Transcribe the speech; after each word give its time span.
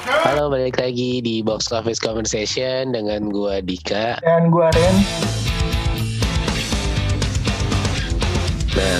Halo, 0.00 0.48
balik 0.48 0.80
lagi 0.80 1.20
di 1.20 1.44
Box 1.44 1.68
Office 1.68 2.00
Conversation 2.00 2.96
dengan 2.96 3.28
gua 3.28 3.60
Dika. 3.60 4.16
Dan 4.24 4.48
gua 4.48 4.72
Ren. 4.72 5.41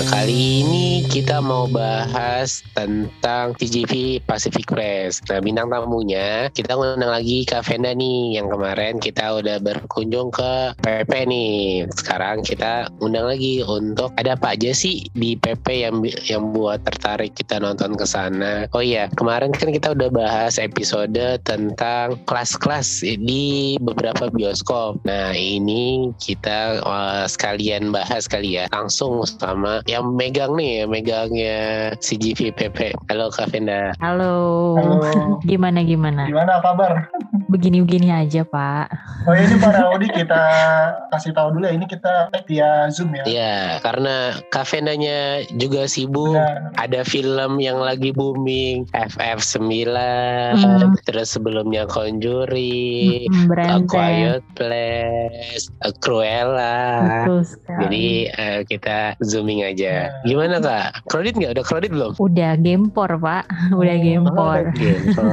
Kali 0.02 0.66
ini 0.66 1.06
kita 1.06 1.38
mau 1.38 1.70
bahas 1.70 2.66
tentang 2.74 3.54
TGV 3.54 4.18
Pacific 4.26 4.66
Press. 4.66 5.22
Nah, 5.30 5.38
bintang 5.38 5.70
tamunya 5.70 6.50
kita 6.50 6.74
undang 6.74 7.06
lagi 7.06 7.46
Kak 7.46 7.62
Venda 7.70 7.94
nih, 7.94 8.34
yang 8.34 8.50
kemarin 8.50 8.98
kita 8.98 9.38
udah 9.38 9.62
berkunjung 9.62 10.34
ke 10.34 10.74
PP 10.82 11.10
nih. 11.30 11.86
Sekarang 11.94 12.42
kita 12.42 12.90
undang 12.98 13.30
lagi 13.30 13.62
untuk 13.62 14.10
ada 14.18 14.34
apa 14.34 14.58
aja 14.58 14.74
sih 14.74 15.06
di 15.14 15.38
PP 15.38 15.86
yang 15.86 16.02
yang 16.26 16.50
buat 16.50 16.82
tertarik 16.82 17.38
kita 17.38 17.62
nonton 17.62 17.94
ke 17.94 18.02
sana. 18.02 18.66
Oh 18.74 18.82
iya, 18.82 19.06
kemarin 19.14 19.54
kan 19.54 19.70
kita 19.70 19.94
udah 19.94 20.10
bahas 20.10 20.58
episode 20.58 21.38
tentang 21.46 22.18
kelas-kelas 22.26 23.06
di 23.06 23.78
beberapa 23.78 24.32
bioskop. 24.34 24.98
Nah, 25.06 25.30
ini 25.30 26.10
kita 26.18 26.82
uh, 26.82 27.24
sekalian 27.30 27.94
bahas 27.94 28.26
kali 28.26 28.58
ya, 28.58 28.66
langsung 28.74 29.22
sama 29.28 29.84
yang 29.92 30.16
megang 30.16 30.56
nih, 30.56 30.88
megangnya 30.88 31.56
CGV 32.00 32.56
PP. 32.56 32.96
Halo 33.12 33.28
Kak 33.28 33.52
Venda. 33.52 33.92
Halo. 34.00 34.76
Halo. 34.80 35.36
Gimana 35.44 35.84
gimana? 35.84 36.24
Gimana 36.24 36.64
kabar? 36.64 37.12
Begini-begini 37.52 38.08
aja 38.08 38.40
Pak. 38.48 38.88
Oh 39.28 39.36
ini 39.36 39.60
para 39.60 39.92
Audi 39.92 40.08
kita 40.08 40.42
kasih 41.12 41.36
tahu 41.36 41.52
dulu 41.54 41.68
ya 41.68 41.76
ini 41.76 41.84
kita 41.84 42.32
via 42.48 42.88
Zoom 42.88 43.12
ya. 43.12 43.24
Iya, 43.28 43.56
karena 43.84 44.40
Kak 44.48 44.64
Vendanya 44.64 45.44
juga 45.60 45.84
sibuk. 45.84 46.32
Benar. 46.32 46.72
Ada 46.80 47.04
film 47.04 47.60
yang 47.60 47.76
lagi 47.76 48.16
booming, 48.16 48.88
FF9, 48.96 49.68
Hmm. 50.56 50.96
terus 51.04 51.36
sebelumnya 51.36 51.84
Conjuring, 51.84 53.28
Mm, 53.28 53.44
A 53.44 53.48
Berenteng. 53.50 53.84
Quiet 53.86 54.42
Place, 54.56 55.68
A 55.84 55.92
Cruella. 56.00 56.80
Betul 57.28 57.40
sekali. 57.44 57.80
Jadi 57.84 58.06
eh, 58.32 58.60
kita 58.64 58.96
zooming 59.20 59.60
aja. 59.62 59.81
Ya. 59.82 60.14
Gimana 60.22 60.56
kak? 60.58 61.02
Kredit 61.06 61.34
nggak? 61.34 61.52
Udah 61.52 61.64
kredit 61.64 61.90
belum? 61.90 62.12
Udah 62.16 62.52
gempor 62.54 63.10
Pak, 63.14 63.44
udah 63.80 63.94
Oh, 63.94 64.00
gempor. 64.00 64.58
Gitu. 64.72 65.26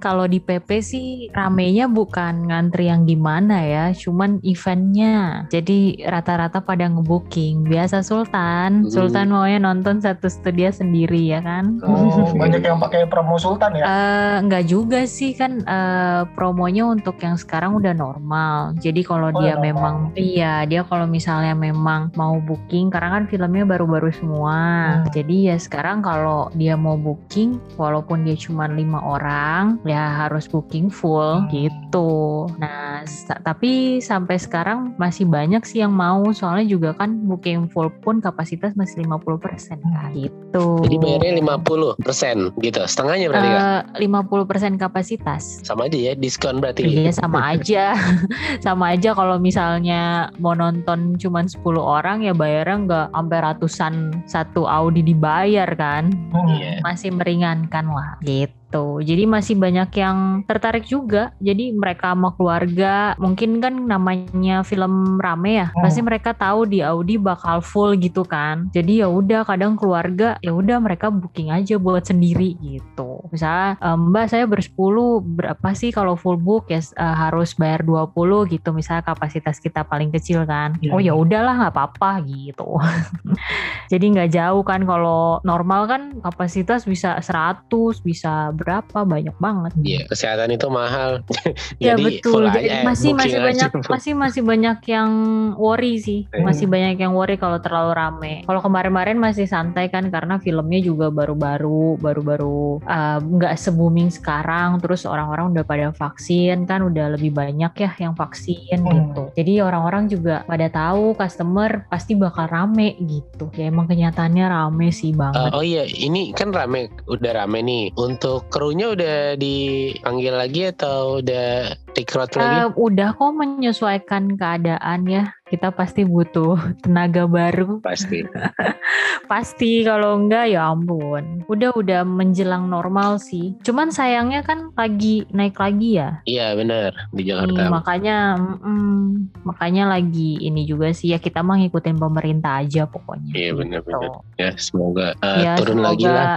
Kalau 0.00 0.24
di 0.24 0.40
PP 0.40 0.68
sih 0.80 1.06
ramenya 1.30 1.84
bukan 1.84 2.48
ngantri 2.48 2.88
yang 2.88 3.04
gimana 3.04 3.60
ya, 3.60 3.84
cuman 3.92 4.40
eventnya. 4.40 5.44
Jadi 5.48 6.00
rata-rata 6.02 6.58
pada 6.58 6.88
ngebooking. 6.88 7.68
Biasa 7.68 8.00
Sultan, 8.00 8.48
Hmm. 8.80 8.88
Sultan 8.88 9.28
maunya 9.28 9.60
nonton 9.60 10.00
satu 10.00 10.24
studio 10.26 10.72
sendiri 10.72 11.28
ya 11.28 11.40
kan? 11.40 11.76
Oh, 11.82 12.08
banyak 12.40 12.64
yang 12.64 12.80
pakai 12.80 13.04
promo 13.04 13.36
Sultan 13.36 13.76
ya. 13.76 13.84
Eh, 13.84 14.36
enggak 14.40 14.64
juga 14.66 15.04
sih 15.04 15.36
kan 15.36 15.60
eh, 15.60 16.22
promonya 16.32 16.88
untuk 16.88 17.20
yang 17.20 17.36
sekarang 17.36 17.76
udah 17.76 17.92
normal. 17.92 18.72
Jadi 18.80 19.04
kalau 19.04 19.28
Oh, 19.28 19.36
dia 19.36 19.52
normal. 19.52 19.60
memang 19.62 19.94
iya 20.16 20.64
dia 20.64 20.80
kalau 20.82 21.04
misalnya 21.04 21.52
memang 21.52 22.08
mau 22.14 22.40
booking 22.40 22.79
karena 22.88 23.20
kan 23.20 23.24
filmnya 23.28 23.68
baru-baru 23.68 24.08
semua. 24.10 24.56
Hmm. 25.04 25.12
Jadi 25.12 25.52
ya 25.52 25.60
sekarang 25.60 26.00
kalau 26.00 26.48
dia 26.54 26.72
mau 26.72 26.96
booking 26.96 27.60
walaupun 27.76 28.24
dia 28.24 28.38
cuma 28.38 28.64
lima 28.64 29.02
orang 29.02 29.76
ya 29.84 30.24
harus 30.24 30.48
booking 30.48 30.88
full 30.88 31.44
Hmm. 31.44 31.50
gitu. 31.52 32.48
Nah 32.56 33.04
sa- 33.04 33.36
tapi 33.36 33.98
sampai 33.98 34.38
sekarang 34.38 34.94
masih 34.96 35.26
banyak 35.26 35.60
sih 35.66 35.82
yang 35.82 35.92
mau 35.92 36.24
soalnya 36.30 36.64
juga 36.64 36.94
kan 36.94 37.12
booking 37.20 37.68
full 37.68 37.90
pun 38.00 38.22
kapasitas 38.22 38.72
masih 38.72 39.02
50% 39.02 39.82
kan 39.82 40.14
gitu. 40.14 40.80
Jadi 40.80 40.96
bayarnya 40.96 41.32
50% 41.36 42.54
gitu. 42.60 42.80
Setengahnya 42.86 43.26
berarti 43.26 43.48
kak? 43.50 43.60
Eh, 43.60 43.80
50% 44.06 44.78
kapasitas. 44.78 45.42
Sama 45.62 45.90
aja 45.90 45.98
ya, 45.98 46.12
diskon 46.14 46.62
berarti. 46.62 46.86
Iya 46.86 47.10
sama 47.10 47.50
aja, 47.50 47.94
sama 48.64 48.94
aja 48.94 49.10
kalau 49.12 49.36
misalnya 49.36 50.30
mau 50.38 50.54
nonton 50.54 51.16
cuman 51.16 51.46
10 51.46 51.58
orang 51.80 52.22
ya 52.22 52.36
bayarnya 52.70 52.86
nggak 52.86 53.06
sampai 53.10 53.38
ratusan 53.42 53.94
satu 54.30 54.62
Audi 54.70 55.02
dibayar 55.02 55.66
kan, 55.74 56.14
Hmm. 56.30 56.46
Iya. 56.54 56.78
masih 56.86 57.10
meringankan 57.10 57.86
lah 57.90 58.14
gitu. 58.22 58.54
Jadi 58.78 59.26
masih 59.26 59.58
banyak 59.58 59.90
yang 59.96 60.16
tertarik 60.46 60.86
juga. 60.86 61.34
Jadi 61.42 61.74
mereka 61.74 62.12
sama 62.12 62.30
keluarga 62.34 63.14
mungkin 63.16 63.58
kan 63.58 63.74
namanya 63.74 64.62
film 64.62 65.18
rame 65.18 65.58
ya, 65.58 65.66
Hmm. 65.72 65.82
pasti 65.82 66.00
mereka 66.00 66.30
tahu 66.30 66.66
di 66.66 66.78
Audi 66.80 67.18
bakal 67.18 67.58
full 67.60 67.96
gitu 67.96 68.22
kan. 68.22 68.70
Jadi 68.70 69.02
ya 69.02 69.08
udah 69.10 69.42
kadang 69.42 69.74
keluarga 69.74 70.38
ya 70.38 70.52
udah 70.52 70.78
mereka 70.78 71.08
booking 71.08 71.50
aja 71.50 71.74
buat 71.76 72.06
sendiri 72.06 72.54
gitu. 72.60 73.24
Misalnya 73.30 73.74
"Eh, 73.80 73.96
Mbak 73.96 74.26
saya 74.28 74.44
bersepuluh 74.46 75.18
berapa 75.18 75.68
sih 75.72 75.90
kalau 75.90 76.14
full 76.14 76.36
book 76.36 76.68
ya 76.68 76.78
eh, 76.78 77.16
harus 77.16 77.54
bayar 77.54 77.82
20 77.82 78.46
gitu 78.46 78.70
misalnya 78.70 79.02
kapasitas 79.02 79.58
kita 79.58 79.82
paling 79.82 80.10
kecil 80.10 80.44
kan. 80.44 80.76
Iya, 80.78 80.92
Oh 80.92 81.00
ya 81.00 81.10
iya. 81.10 81.14
udahlah 81.14 81.54
nggak 81.64 81.74
apa-apa 81.74 82.22
gitu. 82.26 82.78
Jadi 83.92 84.04
nggak 84.14 84.30
jauh 84.30 84.62
kan 84.62 84.84
kalau 84.84 85.42
normal 85.42 85.86
kan 85.86 86.02
kapasitas 86.20 86.86
bisa 86.86 87.18
100 87.20 87.98
bisa 88.00 88.52
berapa 88.60 88.98
banyak 89.02 89.36
banget. 89.36 89.72
Iya, 89.80 90.00
kesehatan 90.06 90.52
itu 90.52 90.68
mahal. 90.68 91.24
Ya 91.80 91.96
Jadi 91.96 92.20
betul. 92.20 92.44
Jadi 92.46 92.68
aja, 92.68 92.84
masih 92.84 93.10
masih 93.12 93.38
aja. 93.38 93.46
banyak 93.46 93.70
masih 93.88 94.12
masih 94.12 94.42
banyak 94.44 94.78
yang 94.86 95.10
worry 95.56 95.96
sih. 95.96 96.28
Hmm. 96.28 96.44
Masih 96.44 96.66
banyak 96.66 96.98
yang 96.98 97.12
worry 97.12 97.34
kalau 97.34 97.56
terlalu 97.58 97.90
rame. 97.92 98.32
Kalau 98.44 98.60
kemarin-kemarin 98.60 99.16
masih 99.16 99.46
santai 99.46 99.88
kan 99.88 100.04
karena 100.08 100.36
filmnya 100.36 100.78
juga 100.78 101.08
baru-baru 101.08 101.96
baru-baru 101.96 102.82
uh, 102.82 103.18
nggak 103.18 103.56
se-booming 103.56 104.10
sekarang. 104.10 104.76
Terus 104.78 105.04
orang-orang 105.04 105.52
udah 105.52 105.64
pada 105.64 105.86
vaksin 105.90 106.66
kan 106.66 106.82
udah 106.82 107.16
lebih 107.16 107.32
banyak 107.32 107.72
ya 107.74 107.90
yang 107.98 108.12
vaksin 108.12 108.58
Hmm. 108.76 108.92
gitu. 108.92 109.22
Jadi 109.34 109.52
orang-orang 109.58 110.04
juga 110.06 110.42
pada 110.44 110.66
tahu 110.66 111.14
customer 111.14 111.86
pasti 111.86 112.12
bakal 112.12 112.44
rame 112.44 112.98
gitu. 113.00 113.48
Ya 113.54 113.70
emang 113.70 113.86
kenyataannya 113.86 114.44
rame 114.44 114.90
sih 114.90 115.10
Eh, 115.10 115.16
banget. 115.16 115.50
oh 115.50 115.62
iya, 115.62 115.86
ini 115.86 116.30
kan 116.30 116.50
rame, 116.50 116.90
udah 117.06 117.32
rame 117.36 117.58
nih. 117.60 117.84
Untuk 117.94 118.49
krunya 118.50 118.90
udah 118.90 119.38
dipanggil 119.38 120.34
lagi 120.34 120.62
atau 120.74 121.22
udah 121.22 121.72
rekrut 121.94 122.34
lagi? 122.34 122.56
Eh, 122.60 122.66
udah 122.74 123.14
kok 123.14 123.32
menyesuaikan 123.32 124.34
keadaan 124.34 125.06
ya. 125.06 125.30
Kita 125.46 125.70
pasti 125.70 126.02
butuh 126.02 126.58
tenaga 126.82 127.30
baru. 127.30 127.78
Pasti. 127.80 128.26
Pasti 129.26 129.82
kalau 129.82 130.18
enggak 130.18 130.50
ya 130.50 130.70
ampun. 130.70 131.44
Udah 131.46 131.70
udah 131.72 132.02
menjelang 132.02 132.66
normal 132.66 133.18
sih. 133.18 133.54
Cuman 133.62 133.90
sayangnya 133.90 134.42
kan 134.42 134.74
lagi 134.74 135.26
naik 135.30 135.56
lagi 135.56 135.98
ya. 135.98 136.20
Iya 136.24 136.54
benar 136.54 136.90
di 137.12 137.22
Jakarta. 137.26 137.70
makanya 137.70 138.16
mm, 138.36 139.42
makanya 139.44 139.84
lagi 139.88 140.38
ini 140.40 140.66
juga 140.66 140.90
sih 140.90 141.12
ya 141.12 141.18
kita 141.18 141.40
mah 141.40 141.60
ngikutin 141.60 141.96
pemerintah 141.96 142.62
aja 142.62 142.86
pokoknya. 142.86 143.32
Iya 143.32 143.48
gitu. 143.50 143.58
benar-benar. 143.62 144.10
Ya 144.36 144.50
semoga 144.56 145.06
eh, 145.20 145.38
Ya, 145.40 145.52
turun 145.56 145.78
semoga, 145.80 145.88
lagi 145.92 146.06
lah. 146.06 146.36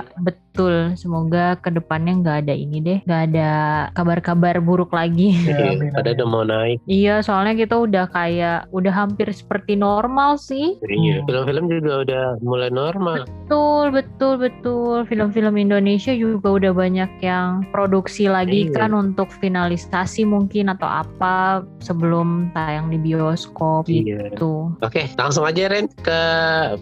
Betul, 0.53 0.75
semoga 0.93 1.57
ke 1.57 1.73
depannya 1.73 2.13
nggak 2.21 2.37
ada 2.45 2.53
ini 2.53 2.77
deh, 2.77 2.99
nggak 3.09 3.21
ada 3.33 3.49
kabar-kabar 3.97 4.61
buruk 4.61 4.93
lagi. 4.93 5.33
Ya, 5.33 5.57
Iya, 5.57 5.69
amin. 5.97 6.13
udah 6.13 6.27
mau 6.29 6.45
naik. 6.45 6.77
Iya, 6.85 7.25
soalnya 7.25 7.57
kita 7.57 7.73
udah 7.73 8.05
kayak 8.05 8.69
udah 8.69 8.93
hampir 8.93 9.33
seperti 9.33 9.73
normal 9.73 10.37
sih. 10.37 10.77
Iya. 10.85 11.23
Hmm. 11.23 11.25
Film-film 11.25 11.65
juga 11.73 11.93
udah 12.05 12.23
mulai 12.43 12.69
normal. 12.69 13.23
Betul, 13.47 13.91
betul, 13.91 14.33
betul. 14.37 14.97
Film-film 15.07 15.55
Indonesia 15.55 16.11
juga 16.11 16.59
udah 16.59 16.71
banyak 16.75 17.11
yang 17.19 17.63
produksi 17.71 18.27
lagi 18.27 18.67
Iya. 18.69 18.75
kan 18.75 18.91
untuk 18.91 19.31
finalisasi 19.31 20.23
mungkin 20.23 20.69
atau 20.69 20.85
apa 20.85 21.63
sebelum 21.79 22.51
tayang 22.51 22.91
di 22.91 22.99
bioskop 22.99 23.87
Iya. 23.87 24.31
gitu. 24.35 24.75
Oke, 24.83 25.07
langsung 25.15 25.43
aja 25.43 25.67
Ren 25.67 25.87
ke 25.89 26.19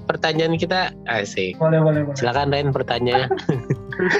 pertanyaan 0.05 0.57
kita. 0.57 0.91
Asik. 1.05 1.57
Boleh, 1.57 1.79
boleh, 1.79 2.01
boleh. 2.05 2.17
Silakan 2.17 2.49
Ren 2.49 2.73
pertanyaan. 2.73 3.29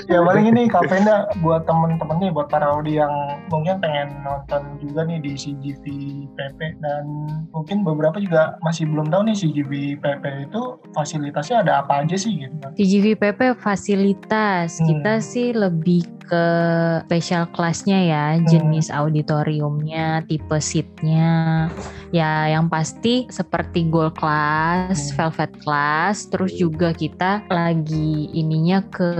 Ya 0.05 0.21
paling 0.21 0.45
ini 0.45 0.69
Kak 0.69 0.93
Venda 0.93 1.25
buat 1.41 1.65
temen-temen 1.65 2.21
nih, 2.21 2.29
buat 2.29 2.53
para 2.53 2.69
Audi 2.69 3.01
yang 3.01 3.09
mungkin 3.49 3.81
pengen 3.81 4.13
nonton 4.21 4.77
juga 4.77 5.07
nih 5.09 5.17
di 5.17 5.33
CGV 5.33 5.83
PP 6.37 6.59
dan 6.83 7.03
mungkin 7.49 7.81
beberapa 7.81 8.21
juga 8.21 8.61
masih 8.61 8.85
belum 8.85 9.09
tahu 9.09 9.25
nih 9.25 9.37
CGV 9.41 9.71
PP 9.97 10.23
itu 10.51 10.61
fasilitasnya 11.31 11.57
ada 11.63 11.73
apa 11.79 12.03
aja 12.03 12.15
sih 12.19 12.31
gitu 12.35 12.55
kan. 12.59 12.71
CGV 12.75 13.05
PP 13.15 13.39
fasilitas 13.57 14.69
Hmm. 14.77 14.87
kita 14.91 15.13
sih 15.23 15.47
lebih 15.55 16.03
ke 16.21 16.47
special 17.07 17.43
classnya 17.51 17.99
ya, 17.99 18.25
Hmm. 18.39 18.47
jenis 18.47 18.87
auditoriumnya, 18.87 20.23
tipe 20.23 20.55
seatnya. 20.63 21.67
Ya 22.11 22.47
yang 22.47 22.67
pasti 22.67 23.27
seperti 23.27 23.87
gold 23.87 24.15
class, 24.15 25.11
Hmm. 25.11 25.27
velvet 25.27 25.51
class, 25.59 26.27
terus 26.27 26.55
juga 26.55 26.91
kita 26.91 27.43
lagi 27.47 28.31
ininya 28.31 28.79
ke 28.87 29.11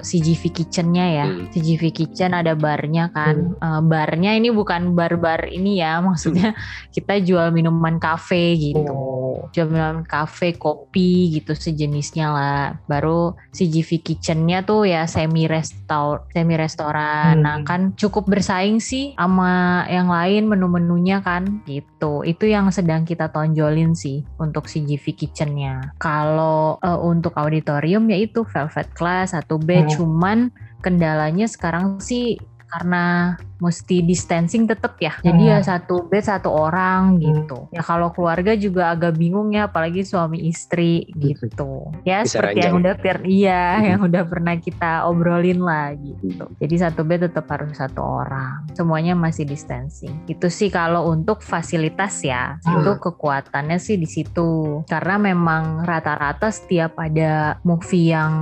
CGV 0.00 0.52
kitchennya 0.52 1.06
ya. 1.08 1.26
Hmm. 1.28 1.48
CGV 1.48 1.92
kitchen 1.92 2.36
ada 2.36 2.52
barnya 2.52 3.08
kan. 3.08 3.56
Eh, 3.56 3.80
barnya 3.80 4.36
ini 4.36 4.52
bukan 4.52 4.92
bar-bar 4.92 5.48
ini 5.48 5.80
ya, 5.80 6.00
maksudnya 6.04 6.52
kita 6.92 7.24
jual 7.24 7.52
minuman 7.52 7.96
kafe 7.96 8.56
gitu. 8.56 8.84
Oh, 8.84 9.48
gitu. 9.48 9.64
Jalan 9.64 10.04
kafe, 10.04 10.56
kopi 10.56 11.40
gitu 11.40 11.49
sejenisnya 11.54 12.26
lah. 12.30 12.64
Baru 12.86 13.34
CGV 13.52 14.00
Kitchennya 14.00 14.62
tuh 14.62 14.86
ya 14.86 15.04
semi 15.04 15.50
restaur, 15.50 16.26
semi 16.30 16.54
restoran. 16.54 17.40
Hmm. 17.40 17.44
Nah 17.44 17.56
kan 17.66 17.92
cukup 17.98 18.30
bersaing 18.30 18.78
sih 18.78 19.12
sama 19.18 19.84
yang 19.90 20.08
lain 20.08 20.46
menu-menunya 20.46 21.20
kan 21.20 21.62
gitu. 21.66 22.22
Itu 22.22 22.46
yang 22.46 22.70
sedang 22.70 23.04
kita 23.04 23.30
tonjolin 23.30 23.96
sih 23.96 24.22
untuk 24.38 24.70
CGV 24.70 25.04
Kitchennya. 25.16 25.96
Kalau 25.98 26.78
eh, 26.80 27.00
untuk 27.00 27.34
auditorium 27.36 28.06
ya 28.10 28.18
itu 28.20 28.46
Velvet 28.46 28.88
Class 28.94 29.32
atau 29.34 29.56
B, 29.58 29.80
Hmm. 29.80 29.88
cuman 29.88 30.38
kendalanya 30.84 31.48
sekarang 31.48 32.00
sih 32.00 32.36
karena 32.70 33.36
mesti 33.60 34.00
distancing 34.00 34.64
tetap 34.64 34.96
ya. 34.96 35.14
Jadi 35.20 35.42
Hmm. 35.42 35.52
ya 35.52 35.58
satu 35.60 36.04
bed 36.04 36.24
satu 36.24 36.48
orang 36.48 37.16
gitu. 37.16 37.68
Ya 37.70 37.80
kalau 37.80 38.10
keluarga 38.10 38.52
juga 38.54 38.90
agak 38.90 39.14
bingung 39.14 39.52
ya 39.52 39.68
apalagi 39.68 40.02
suami 40.02 40.44
istri 40.44 41.06
gitu. 41.14 41.92
Ya 42.02 42.24
Bisa 42.24 42.40
seperti 42.40 42.60
yang 42.60 42.74
ranjang. 42.74 42.80
udah 42.80 42.94
per 42.96 43.18
iya 43.22 43.62
Hmm. 43.76 43.86
yang 43.86 44.00
udah 44.02 44.24
pernah 44.24 44.54
kita 44.56 44.90
obrolin 45.04 45.60
lah 45.60 45.92
gitu. 45.92 46.48
Jadi 46.56 46.74
satu 46.76 47.00
bed 47.02 47.28
tetap 47.28 47.46
harus 47.46 47.76
satu 47.76 48.00
orang. 48.00 48.66
Semuanya 48.72 49.12
masih 49.12 49.44
distancing. 49.44 50.24
Itu 50.24 50.48
sih 50.48 50.68
kalau 50.68 51.06
untuk 51.06 51.40
fasilitas 51.40 52.20
ya. 52.20 52.56
Hmm. 52.64 52.80
Itu 52.80 52.96
kekuatannya 52.98 53.76
sih 53.76 53.96
di 53.96 54.06
situ. 54.06 54.82
Karena 54.86 55.20
memang 55.20 55.84
rata-rata 55.84 56.48
setiap 56.48 56.96
ada 56.96 57.60
movie 57.62 58.10
yang 58.10 58.32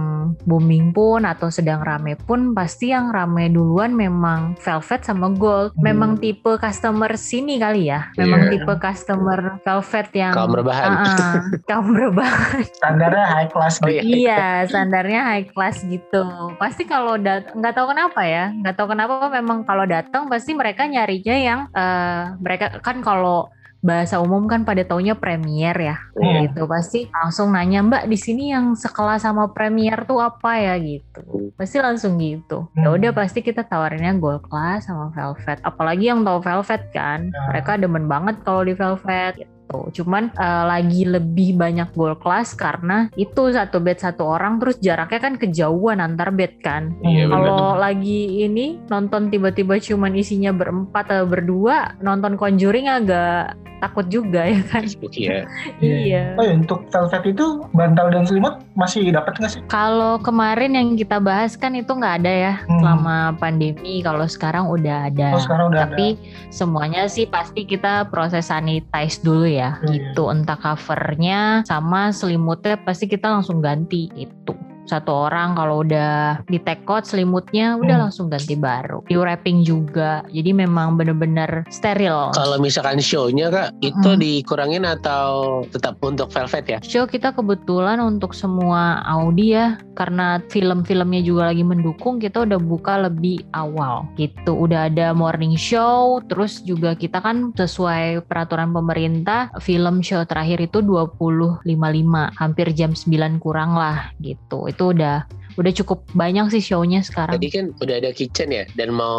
booming 0.45 0.93
pun 0.93 1.25
atau 1.25 1.49
sedang 1.49 1.83
rame 1.83 2.15
pun 2.15 2.53
pasti 2.53 2.91
yang 2.91 3.11
rame 3.11 3.49
duluan 3.49 3.93
memang 3.93 4.55
Velvet 4.61 5.03
sama 5.09 5.33
Gold. 5.33 5.73
Hmm. 5.73 5.89
Memang 5.89 6.11
tipe 6.21 6.61
customer 6.61 7.17
sini 7.17 7.57
kali 7.57 7.89
ya. 7.89 8.13
Memang 8.15 8.45
Iya. 8.45 8.51
tipe 8.53 8.75
customer 8.77 9.57
Velvet 9.65 10.09
yang 10.13 10.33
Kaum 10.37 10.53
rebahan. 10.53 10.91
Ah, 10.91 11.01
ah, 11.01 11.35
kaum 11.65 11.89
rebahan. 11.91 12.61
Standarnya 12.79 13.25
high 13.25 13.49
class 13.49 13.81
Oh 13.81 13.89
gitu. 13.89 14.05
iya. 14.05 14.13
iya, 14.21 14.45
standarnya 14.69 15.21
high 15.25 15.49
class 15.49 15.81
gitu. 15.83 16.25
Pasti 16.61 16.85
kalau 16.85 17.17
nggak 17.17 17.73
tahu 17.73 17.87
kenapa 17.89 18.21
ya, 18.23 18.53
nggak 18.53 18.77
tahu 18.77 18.93
kenapa 18.93 19.33
memang 19.33 19.65
kalau 19.65 19.89
datang 19.89 20.29
pasti 20.29 20.53
mereka 20.53 20.85
nyarinya 20.85 21.37
yang 21.37 21.61
eh, 21.73 22.23
mereka 22.39 22.77
kan 22.85 23.01
kalau 23.01 23.49
bahasa 23.79 24.19
umum 24.19 24.45
kan 24.45 24.63
pada 24.63 24.83
taunya 24.83 25.15
premier 25.15 25.75
ya. 25.75 25.97
Iya. 26.15 26.51
gitu 26.51 26.67
pasti 26.67 27.07
langsung 27.09 27.55
nanya 27.55 27.79
mbak 27.81 28.05
di 28.05 28.19
sini 28.19 28.51
yang 28.51 28.75
sekelas 28.75 29.23
sama 29.23 29.49
premier 29.49 30.03
tuh 30.03 30.19
apa 30.19 30.59
ya? 30.59 30.75
Gitu. 30.75 31.55
Pasti 31.55 31.79
langsung 31.79 32.19
gitu. 32.19 32.67
Ya 32.75 32.91
Hmm. 32.91 32.97
udah 32.99 33.11
pasti 33.13 33.39
kita 33.39 33.63
tawarinnya 33.63 34.19
gold 34.19 34.43
class 34.45 34.87
sama 34.87 35.11
velvet. 35.11 35.63
Apalagi 35.63 36.05
yang 36.07 36.23
tahu 36.23 36.39
velvet 36.41 36.83
kan 36.91 37.31
Ya. 37.31 37.41
mereka 37.49 37.75
demen 37.75 38.07
banget 38.07 38.43
kalau 38.43 38.63
di 38.63 38.75
velvet. 38.75 39.35
gitu 39.39 39.58
cuman 39.69 40.33
eh, 40.33 40.65
lagi 40.67 41.05
lebih 41.05 41.55
banyak 41.55 41.93
gold 41.93 42.19
class 42.19 42.53
karena 42.53 43.13
itu 43.15 43.51
satu 43.51 43.79
bed 43.79 43.99
satu 43.99 44.25
orang 44.27 44.57
terus 44.57 44.79
jaraknya 44.79 45.21
kan 45.21 45.35
kejauhan 45.37 45.99
antar 45.99 46.31
bed 46.31 46.57
kan 46.61 46.97
Iya, 47.01 47.29
kalau 47.29 47.77
lagi 47.77 48.43
ini 48.43 48.81
nonton 48.87 49.29
tiba-tiba 49.29 49.77
cuman 49.79 50.13
isinya 50.13 50.51
berempat 50.51 51.05
atau 51.09 51.25
berdua 51.25 51.97
nonton 51.99 52.35
Conjuring 52.35 52.87
agak 52.87 53.53
takut 53.79 54.07
juga 54.07 54.43
ya 54.43 54.59
kan 54.65 54.83
Facebook 54.83 55.15
ya. 55.19 55.47
iya 55.79 56.35
Oh 56.35 56.43
ya, 56.43 56.55
untuk 56.55 56.87
Velvet 56.89 57.23
itu 57.29 57.47
bantal 57.71 58.11
dan 58.11 58.23
selimut 58.23 58.59
masih 58.75 59.07
dapat 59.09 59.35
nggak 59.35 59.51
sih? 59.51 59.61
Kalau 59.67 60.19
kemarin 60.19 60.75
yang 60.75 60.89
kita 60.95 61.19
bahas 61.19 61.55
kan 61.55 61.75
itu 61.75 61.91
nggak 61.91 62.15
ada 62.19 62.33
ya 62.33 62.55
Hmm. 62.65 62.79
selama 62.79 63.17
pandemi. 63.39 63.99
Kalau 64.01 64.23
sekarang 64.25 64.67
udah 64.67 65.11
ada. 65.11 65.35
Oh 65.35 65.43
sekarang 65.43 65.71
udah 65.71 65.81
Tapi 65.85 66.15
semuanya 66.49 67.07
sih 67.07 67.27
pasti 67.27 67.65
kita 67.65 68.07
proses 68.07 68.47
sanitize 68.47 69.19
dulu 69.19 69.47
ya. 69.47 69.58
Iya. 69.59 70.15
Itu 70.15 70.31
entah 70.31 70.57
covernya 70.57 71.67
sama 71.67 72.15
selimutnya 72.15 72.79
pasti 72.79 73.11
kita 73.11 73.27
langsung 73.29 73.59
ganti 73.59 74.07
itu. 74.15 74.55
Satu 74.89 75.29
orang 75.29 75.53
kalau 75.53 75.85
udah 75.85 76.41
di 76.49 76.57
take 76.59 76.89
out 76.89 77.05
selimutnya 77.05 77.77
udah 77.77 77.95
Hmm. 77.95 78.05
langsung 78.09 78.27
ganti 78.27 78.57
baru. 78.57 79.05
Di 79.05 79.15
wrapping 79.15 79.63
juga. 79.63 80.25
Jadi 80.33 80.51
memang 80.51 80.97
bener-bener 80.97 81.69
steril. 81.69 82.33
Kalau 82.33 82.57
misalkan 82.57 82.99
show-nya 82.99 83.53
kak, 83.53 83.69
itu 83.85 84.09
Hmm. 84.09 84.19
dikurangin 84.19 84.89
atau 84.89 85.61
tetap 85.69 86.01
untuk 86.01 86.33
Velvet 86.33 86.65
ya? 86.67 86.79
Show 86.81 87.05
kita 87.05 87.37
kebetulan 87.37 88.01
untuk 88.01 88.33
semua 88.33 89.05
Audi 89.05 89.53
ya 89.53 89.77
karena 89.93 90.39
film-filmnya 90.49 91.21
juga 91.21 91.51
lagi 91.51 91.61
mendukung 91.61 92.17
kita 92.17 92.47
udah 92.47 92.57
buka 92.57 93.03
lebih 93.03 93.43
awal 93.51 94.07
gitu 94.15 94.55
udah 94.55 94.87
ada 94.87 95.11
morning 95.11 95.59
show 95.59 96.23
terus 96.31 96.63
juga 96.63 96.95
kita 96.95 97.19
kan 97.19 97.51
sesuai 97.53 98.23
peraturan 98.25 98.71
pemerintah 98.71 99.51
film 99.59 99.99
show 100.01 100.23
terakhir 100.23 100.63
itu 100.63 100.79
20.55 100.81 102.31
hampir 102.39 102.71
jam 102.73 102.95
9 102.95 103.43
kurang 103.43 103.75
lah 103.75 104.15
gitu 104.23 104.71
itu 104.79 104.95
udah 104.95 105.27
udah 105.59 105.73
cukup 105.75 106.07
banyak 106.15 106.47
sih 106.49 106.63
show-nya 106.63 107.03
sekarang 107.03 107.35
Tadi 107.35 107.49
kan 107.51 107.75
udah 107.83 107.95
ada 107.99 108.11
kitchen 108.15 108.49
ya, 108.49 108.65
dan 108.79 108.95
mau 108.95 109.19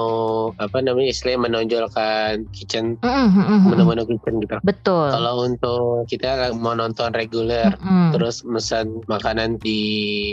apa 0.56 0.80
namanya 0.80 1.12
istilahnya 1.12 1.52
menonjolkan 1.52 2.48
kitchen 2.56 2.96
Mm, 3.00 3.12
mm, 3.12 3.30
mm, 3.30 3.44
mm. 3.44 3.62
menu-menu 3.68 4.04
kitchen 4.08 4.34
gitu. 4.40 4.56
betul 4.64 5.08
Kalau 5.12 5.44
untuk 5.44 6.08
kita 6.08 6.56
mau 6.56 6.74
nonton 6.74 7.12
reguler, 7.12 7.76
Mm-mm. 7.80 8.16
terus 8.16 8.40
pesan 8.42 9.04
makanan 9.06 9.60
di 9.60 9.82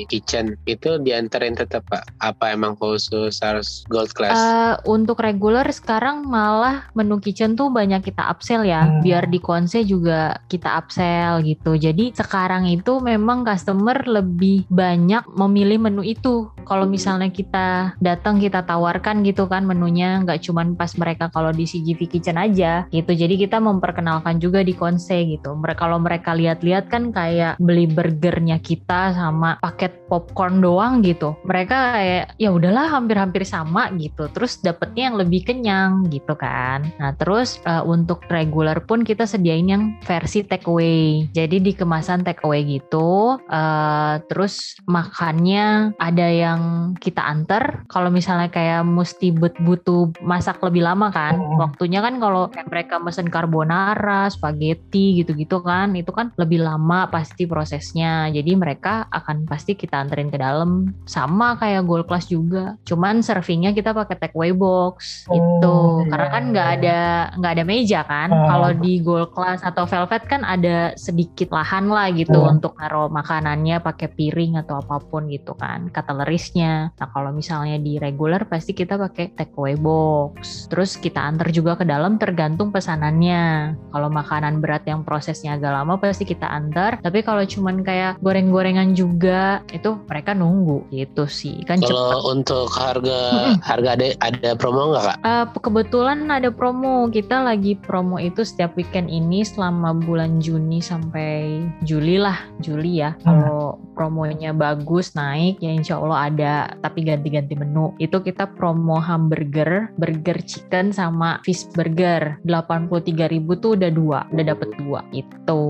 kitchen 0.06 0.54
itu 0.64 0.96
diantarin 0.98 1.54
tetap 1.54 1.82
pak? 1.90 2.06
Apa 2.22 2.54
emang 2.54 2.78
khusus 2.78 3.42
harus 3.42 3.82
gold 3.90 4.14
class? 4.14 4.36
Eh, 4.36 4.74
untuk 4.86 5.18
reguler 5.18 5.66
sekarang 5.68 6.22
malah 6.22 6.86
menu 6.94 7.18
kitchen 7.18 7.54
tuh 7.54 7.68
banyak 7.68 8.02
kita 8.02 8.26
upsell 8.26 8.62
ya, 8.62 8.86
Hmm. 8.86 9.02
biar 9.02 9.26
di 9.26 9.40
konse 9.40 9.82
juga 9.82 10.38
kita 10.46 10.78
upsell 10.78 11.42
gitu. 11.42 11.74
Jadi 11.74 12.14
sekarang 12.14 12.68
itu 12.68 13.02
memang 13.02 13.42
customer 13.42 14.06
lebih 14.06 14.68
banyak 14.68 15.26
memilih 15.32 15.78
menu 15.80 15.95
itu. 16.04 16.52
Kalau 16.68 16.84
misalnya 16.84 17.32
kita 17.32 17.96
datang 18.04 18.36
kita 18.36 18.66
tawarkan 18.66 19.24
gitu 19.24 19.48
kan 19.48 19.64
menunya 19.64 20.20
nggak 20.20 20.44
cuman 20.44 20.76
pas 20.76 20.92
mereka 21.00 21.32
kalau 21.32 21.54
di 21.54 21.64
CGV 21.64 22.10
Kitchen 22.10 22.36
aja 22.36 22.84
gitu. 22.92 23.16
Jadi 23.16 23.40
kita 23.40 23.62
memperkenalkan 23.62 24.36
juga 24.42 24.60
di 24.60 24.76
konse 24.76 25.16
gitu. 25.24 25.56
Mereka 25.56 25.86
kalau 25.86 26.02
mereka 26.02 26.34
lihat-lihat 26.34 26.90
kan 26.90 27.14
kayak 27.14 27.62
beli 27.62 27.86
burgernya 27.86 28.58
kita 28.58 29.14
sama 29.14 29.54
paket 29.62 29.94
popcorn 30.10 30.58
doang 30.58 30.98
gitu. 30.98 31.38
Mereka 31.46 31.76
kayak 31.94 32.24
ya 32.42 32.50
udahlah 32.50 32.90
hampir-hampir 32.90 33.46
sama 33.46 33.86
gitu. 33.94 34.26
Terus 34.34 34.58
dapetnya 34.58 35.14
yang 35.14 35.16
lebih 35.22 35.46
kenyang 35.46 36.10
gitu 36.10 36.34
kan. 36.34 36.82
Nah 36.98 37.14
terus 37.14 37.62
eh, 37.62 37.86
untuk 37.86 38.26
regular 38.26 38.82
pun 38.82 39.06
kita 39.06 39.30
sediain 39.30 39.70
yang 39.70 39.94
versi 40.02 40.42
take 40.42 40.66
away. 40.66 41.30
Jadi 41.30 41.62
di 41.62 41.70
kemasan 41.70 42.26
take 42.26 42.42
away 42.42 42.66
gitu. 42.66 43.38
eh, 43.46 44.14
terus 44.26 44.74
makannya 44.90 45.75
ada 45.96 46.26
yang 46.26 46.60
kita 46.96 47.22
antar. 47.22 47.84
Kalau 47.86 48.08
misalnya 48.08 48.48
kayak 48.48 48.82
mesti 48.82 49.32
but- 49.32 49.58
butuh 49.60 50.12
masak 50.22 50.60
lebih 50.62 50.84
lama 50.84 51.08
kan. 51.10 51.36
Hmm. 51.36 51.58
Waktunya 51.60 52.00
kan 52.00 52.18
kalau 52.18 52.48
mereka 52.68 52.96
mesen 52.98 53.28
carbonara, 53.28 54.28
spaghetti 54.28 55.20
gitu-gitu 55.22 55.60
kan. 55.60 55.94
Itu 55.94 56.12
kan 56.12 56.32
lebih 56.36 56.62
lama 56.62 57.08
pasti 57.08 57.44
prosesnya. 57.44 58.28
Jadi 58.30 58.52
mereka 58.54 59.06
akan 59.10 59.44
pasti 59.44 59.74
kita 59.74 59.98
anterin 59.98 60.30
ke 60.30 60.38
dalam 60.38 60.92
sama 61.04 61.56
kayak 61.56 61.84
gold 61.84 62.06
class 62.06 62.26
juga. 62.26 62.78
Cuman 62.84 63.20
servingnya 63.20 63.72
kita 63.72 63.92
pakai 63.92 64.16
take 64.16 64.36
away 64.36 64.52
box 64.52 65.26
gitu. 65.28 65.66
Oh, 65.66 66.02
iya. 66.02 66.10
Karena 66.12 66.28
kan 66.30 66.44
nggak 66.52 66.68
ada 66.80 66.98
nggak 67.36 67.52
ada 67.58 67.64
meja 67.64 68.00
kan. 68.06 68.28
Oh. 68.30 68.46
Kalau 68.46 68.70
di 68.76 69.00
gold 69.00 69.30
class 69.32 69.60
atau 69.62 69.84
velvet 69.84 70.22
kan 70.26 70.42
ada 70.46 70.94
sedikit 70.94 71.50
lahan 71.50 71.90
lah 71.90 72.08
gitu 72.12 72.36
Oh. 72.36 72.52
untuk 72.52 72.76
naruh 72.76 73.08
makanannya 73.08 73.80
pakai 73.80 74.12
piring 74.12 74.60
atau 74.60 74.78
apa 74.78 75.00
pun 75.00 75.26
gitu 75.26 75.56
kan. 75.56 75.65
Cutleries-nya. 75.90 76.94
Nah 76.94 77.08
kalau 77.10 77.30
misalnya 77.34 77.76
di 77.80 77.98
regular 77.98 78.46
pasti 78.46 78.72
kita 78.72 78.96
pakai 78.96 79.34
take 79.34 79.54
away 79.58 79.74
box. 79.74 80.66
Terus 80.70 80.96
kita 80.96 81.22
antar 81.22 81.50
juga 81.50 81.76
ke 81.76 81.84
dalam 81.84 82.16
tergantung 82.16 82.70
pesanannya. 82.70 83.74
Kalau 83.90 84.08
makanan 84.08 84.62
berat 84.62 84.86
yang 84.86 85.02
prosesnya 85.02 85.58
agak 85.58 85.72
lama 85.74 85.98
pasti 85.98 86.24
kita 86.24 86.46
antar. 86.46 86.98
Tapi 87.02 87.22
kalau 87.26 87.42
cuman 87.44 87.82
kayak 87.82 88.18
goreng-gorengan 88.22 88.94
juga 88.94 89.60
itu 89.74 89.98
mereka 90.06 90.32
nunggu 90.32 90.86
gitu 90.94 91.26
sih. 91.26 91.62
Kan 91.66 91.82
cepet. 91.82 91.92
Kalau 91.92 92.20
untuk 92.32 92.70
harga 92.72 93.54
harga 93.60 93.88
ada 93.98 94.06
ada 94.22 94.50
promo 94.54 94.94
nggak 94.94 95.04
kak? 95.04 95.18
Eh, 95.24 95.44
kebetulan 95.60 96.28
ada 96.30 96.48
promo. 96.52 97.08
Kita 97.10 97.42
lagi 97.42 97.78
promo 97.78 98.20
itu 98.20 98.42
setiap 98.46 98.74
weekend 98.78 99.08
ini 99.08 99.42
selama 99.42 99.96
bulan 99.96 100.38
Juni 100.38 100.78
sampai 100.78 101.64
Juli 101.82 102.20
lah, 102.20 102.38
Juli 102.60 103.02
ya. 103.02 103.16
Hmm. 103.22 103.24
Kalau 103.24 103.62
promonya 103.96 104.52
bagus 104.52 105.16
naik 105.16 105.56
ya 105.64 105.72
insya 105.72 105.96
Allah 105.96 106.28
ada. 106.28 106.54
Tapi 106.84 107.08
ganti-ganti 107.08 107.56
menu. 107.56 107.96
Itu 107.96 108.20
kita 108.20 108.52
promo 108.52 109.00
hamburger 109.00 109.88
burger 109.96 110.44
chicken 110.44 110.92
sama 110.92 111.40
fish 111.42 111.64
burger. 111.72 112.36
83.000 112.44 113.62
tuh 113.62 113.72
udah 113.78 113.90
dua 113.90 114.18
udah 114.28 114.44
dapet 114.52 114.68
dua 114.76 115.00
itu 115.14 115.62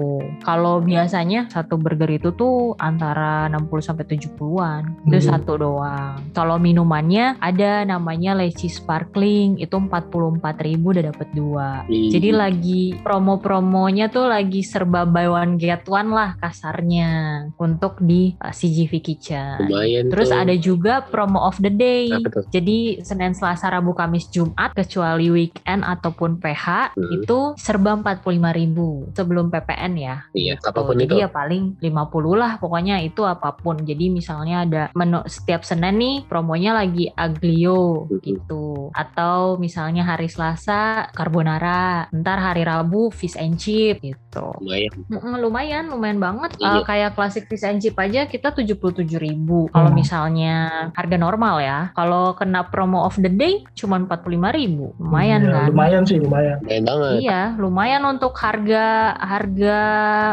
kalau 0.42 0.82
biasanya 0.82 1.46
satu 1.46 1.78
burger 1.78 2.08
itu 2.10 2.32
tuh 2.34 2.74
antara 2.82 3.46
60 3.52 3.68
sampai 3.84 4.04
70-an 4.08 4.82
itu 5.06 5.18
Hmm. 5.22 5.28
satu 5.36 5.52
doang. 5.60 6.16
Kalau 6.32 6.56
minumannya 6.58 7.36
ada 7.38 7.84
namanya 7.84 8.34
Leci 8.34 8.66
Sparkling 8.66 9.60
itu 9.60 9.76
44.000 9.76 10.90
udah 10.92 11.04
dapet 11.12 11.28
dua. 11.36 11.68
Iya. 11.86 12.18
jadi 12.18 12.30
lagi 12.32 12.82
promo-promonya 13.04 14.08
tuh 14.08 14.26
lagi 14.32 14.64
serba 14.64 15.04
buy 15.04 15.28
one 15.28 15.60
get 15.60 15.84
one 15.86 16.10
lah 16.10 16.34
kasarnya. 16.40 17.44
Untuk 17.60 18.00
di 18.00 18.15
uh, 18.36 18.50
CGV 18.50 18.92
Kitchen. 19.00 19.56
lumayan 19.62 20.06
Terus 20.08 20.28
tuh. 20.28 20.38
ada 20.38 20.54
juga 20.54 20.94
promo 21.02 21.40
of 21.40 21.56
the 21.58 21.68
day. 21.68 22.08
Jadi 22.48 22.78
Senin, 23.00 23.32
Selasa, 23.32 23.68
Rabu, 23.68 23.92
Kamis, 23.92 24.28
Jumat 24.28 24.72
kecuali 24.72 25.28
weekend 25.28 25.82
ataupun 25.82 26.38
PH 26.38 26.66
Hmm. 26.92 27.10
itu 27.14 27.38
serba 27.56 27.94
45.000 27.94 29.12
sebelum 29.12 29.48
PPN 29.48 29.92
ya. 29.96 30.16
Iya, 30.30 30.56
Tuh, 30.56 30.70
apa 30.70 30.80
pun 30.82 30.94
jadi 30.94 31.08
itu. 31.10 31.16
ya 31.18 31.28
paling 31.28 31.64
50 31.78 31.96
lah 32.34 32.56
pokoknya 32.56 33.00
itu 33.00 33.22
apa 33.22 33.52
pun. 33.52 33.78
Jadi 33.78 34.08
misalnya 34.08 34.62
ada 34.62 34.82
menu 34.92 35.20
setiap 35.26 35.62
Senin 35.62 35.96
nih 35.96 36.16
promonya 36.24 36.74
lagi 36.74 37.08
aglio 37.10 38.06
Mhm. 38.06 38.20
gitu. 38.20 38.90
Atau 38.92 39.56
misalnya 39.56 40.04
hari 40.04 40.26
Selasa 40.26 41.08
carbonara, 41.10 42.06
ntar 42.10 42.38
hari 42.38 42.62
Rabu 42.62 43.08
fish 43.10 43.34
and 43.34 43.56
chip 43.56 43.98
gitu. 44.00 44.46
Lumayan. 44.60 44.92
Lumayan, 45.36 45.84
lumayan 45.86 46.18
banget. 46.18 46.50
Iya. 46.58 46.76
Eh, 46.76 46.84
kayak 46.84 47.10
classic 47.14 47.44
fish 47.46 47.62
and 47.62 47.78
chip 47.78 47.96
aja 47.96 48.05
kita 48.06 48.54
77.000 48.54 49.66
Kalau 49.66 49.90
Hmm. 49.90 49.96
misalnya 49.96 50.54
harga 50.92 51.16
normal 51.16 51.58
ya. 51.58 51.78
Kalau 51.92 52.32
kena 52.32 52.62
promo 52.64 53.02
of 53.02 53.16
the 53.16 53.28
day 53.28 53.66
cuma 53.72 53.98
45.000 53.98 54.94
Lumayan 54.96 55.42
Ya, 55.42 55.50
kan? 55.52 55.66
Lumayan 55.70 56.02
sih, 56.02 56.16
lumayan. 56.16 56.56
Lumayan 56.60 56.84
banget. 56.84 57.12
Iya, 57.20 57.40
lumayan 57.56 58.02
untuk 58.04 58.32
harga 58.36 58.84
harga 59.16 59.78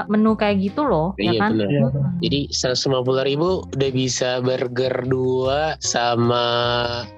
menu 0.05 0.33
kayak 0.33 0.57
gitu 0.61 0.83
loh, 0.83 1.13
ya 1.15 1.31
Iya, 1.31 1.39
kan? 1.39 1.49
benar. 1.53 1.67
Iya, 1.67 1.81
Mm-mm. 1.83 2.05
Jadi 2.19 2.39
150 2.49 3.23
ribu 3.23 3.49
udah 3.67 3.91
bisa 3.91 4.29
burger 4.39 4.95
dua 5.03 5.59
sama 5.79 6.45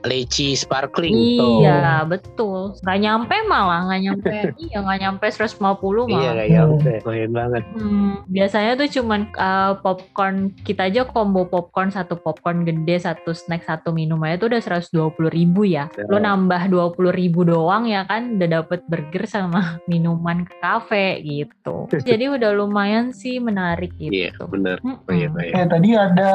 leci 0.04 0.54
sparkling. 0.54 1.14
Iya, 1.14 2.06
betul. 2.06 2.78
Nggak 2.82 3.00
nyampe 3.00 3.36
malah, 3.46 3.82
nggak 3.90 4.02
nyampe. 4.02 4.36
iya, 4.66 4.78
nggak 4.80 5.00
nyampe 5.02 5.26
150 5.28 6.06
Iya 6.06 6.16
malah. 6.16 6.34
kayak 6.36 6.52
nyampe. 6.52 6.92
Lumayan 7.04 7.32
banget. 7.32 7.64
Hmm, 7.76 8.12
biasanya 8.28 8.72
tuh 8.76 8.90
cuman 8.92 9.22
uh, 9.36 9.74
popcorn 9.80 10.45
kita 10.56 10.86
aja 10.86 11.04
combo 11.04 11.44
popcorn 11.44 11.90
satu 11.90 12.16
popcorn 12.16 12.62
gede 12.62 12.98
satu 12.98 13.32
snack 13.32 13.64
satu 13.64 13.90
minum 13.90 14.20
aja 14.20 14.38
tuh 14.38 14.50
udah 14.50 14.62
120 14.62 14.92
ribu 15.30 15.64
ya. 15.64 15.88
Lo 16.06 16.18
Ya. 16.18 16.28
nambah 16.28 16.68
20 16.68 16.92
ribu 17.12 17.42
doang 17.42 17.86
ya 17.86 18.04
kan 18.04 18.36
udah 18.36 18.50
dapet 18.60 18.82
burger 18.86 19.26
sama 19.26 19.62
minuman 19.86 20.44
ke 20.44 20.54
kafe 20.58 21.08
gitu. 21.22 21.88
Jadi 22.10 22.28
udah 22.28 22.52
lumayan 22.52 23.10
sih 23.10 23.38
menarik 23.38 23.94
Iya, 23.96 24.34
gitu. 24.34 24.44
benar. 24.46 24.78
Mm-mm. 24.80 25.02
Oh, 25.02 25.12
iya, 25.12 25.28
baik. 25.28 25.52
Eh 25.52 25.66
tadi 25.66 25.90
ada 25.92 26.32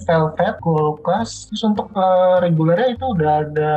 velvet, 0.00 0.54
kulkas, 0.60 1.48
terus 1.48 1.62
untuk 1.62 1.88
eh, 1.90 2.36
regulernya 2.40 2.92
itu 2.92 3.04
udah 3.08 3.32
ada 3.42 3.72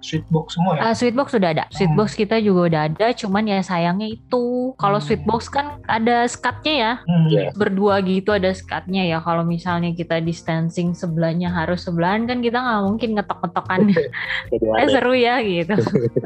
sweet 0.00 0.24
box 0.28 0.54
semua 0.54 0.72
ya? 0.74 0.82
Ah, 0.82 0.94
Sweetbox 0.94 1.28
sudah 1.30 1.50
ada. 1.50 1.64
Sweetbox 1.68 2.14
kita 2.14 2.38
juga 2.38 2.60
udah 2.68 2.82
ada, 2.88 3.06
cuman 3.12 3.44
ya 3.44 3.58
sayangnya 3.60 4.08
itu 4.08 4.44
kalau 4.76 4.96
Hmm. 4.96 5.04
Sweetbox 5.04 5.42
kan 5.48 5.66
ada 5.84 6.24
skatnya 6.24 6.74
ya. 6.74 6.92
Hmm. 7.04 7.26
Iya. 7.26 7.50
berdua 7.54 7.98
gitu 8.00 8.30
ada 8.30 8.50
skatnya 8.50 9.03
ya 9.04 9.18
kalau 9.20 9.44
misalnya 9.44 9.92
kita 9.92 10.18
distancing 10.18 10.92
sebelahnya 10.92 11.52
harus 11.52 11.84
sebelahan 11.84 12.24
kan 12.24 12.40
kita 12.40 12.56
nggak 12.56 12.82
mungkin 12.84 13.10
ngetok-ngetokan 13.14 13.80
Jadi 14.52 14.64
eh 14.80 14.88
seru 14.88 15.12
ya 15.12 15.34
gitu 15.40 15.76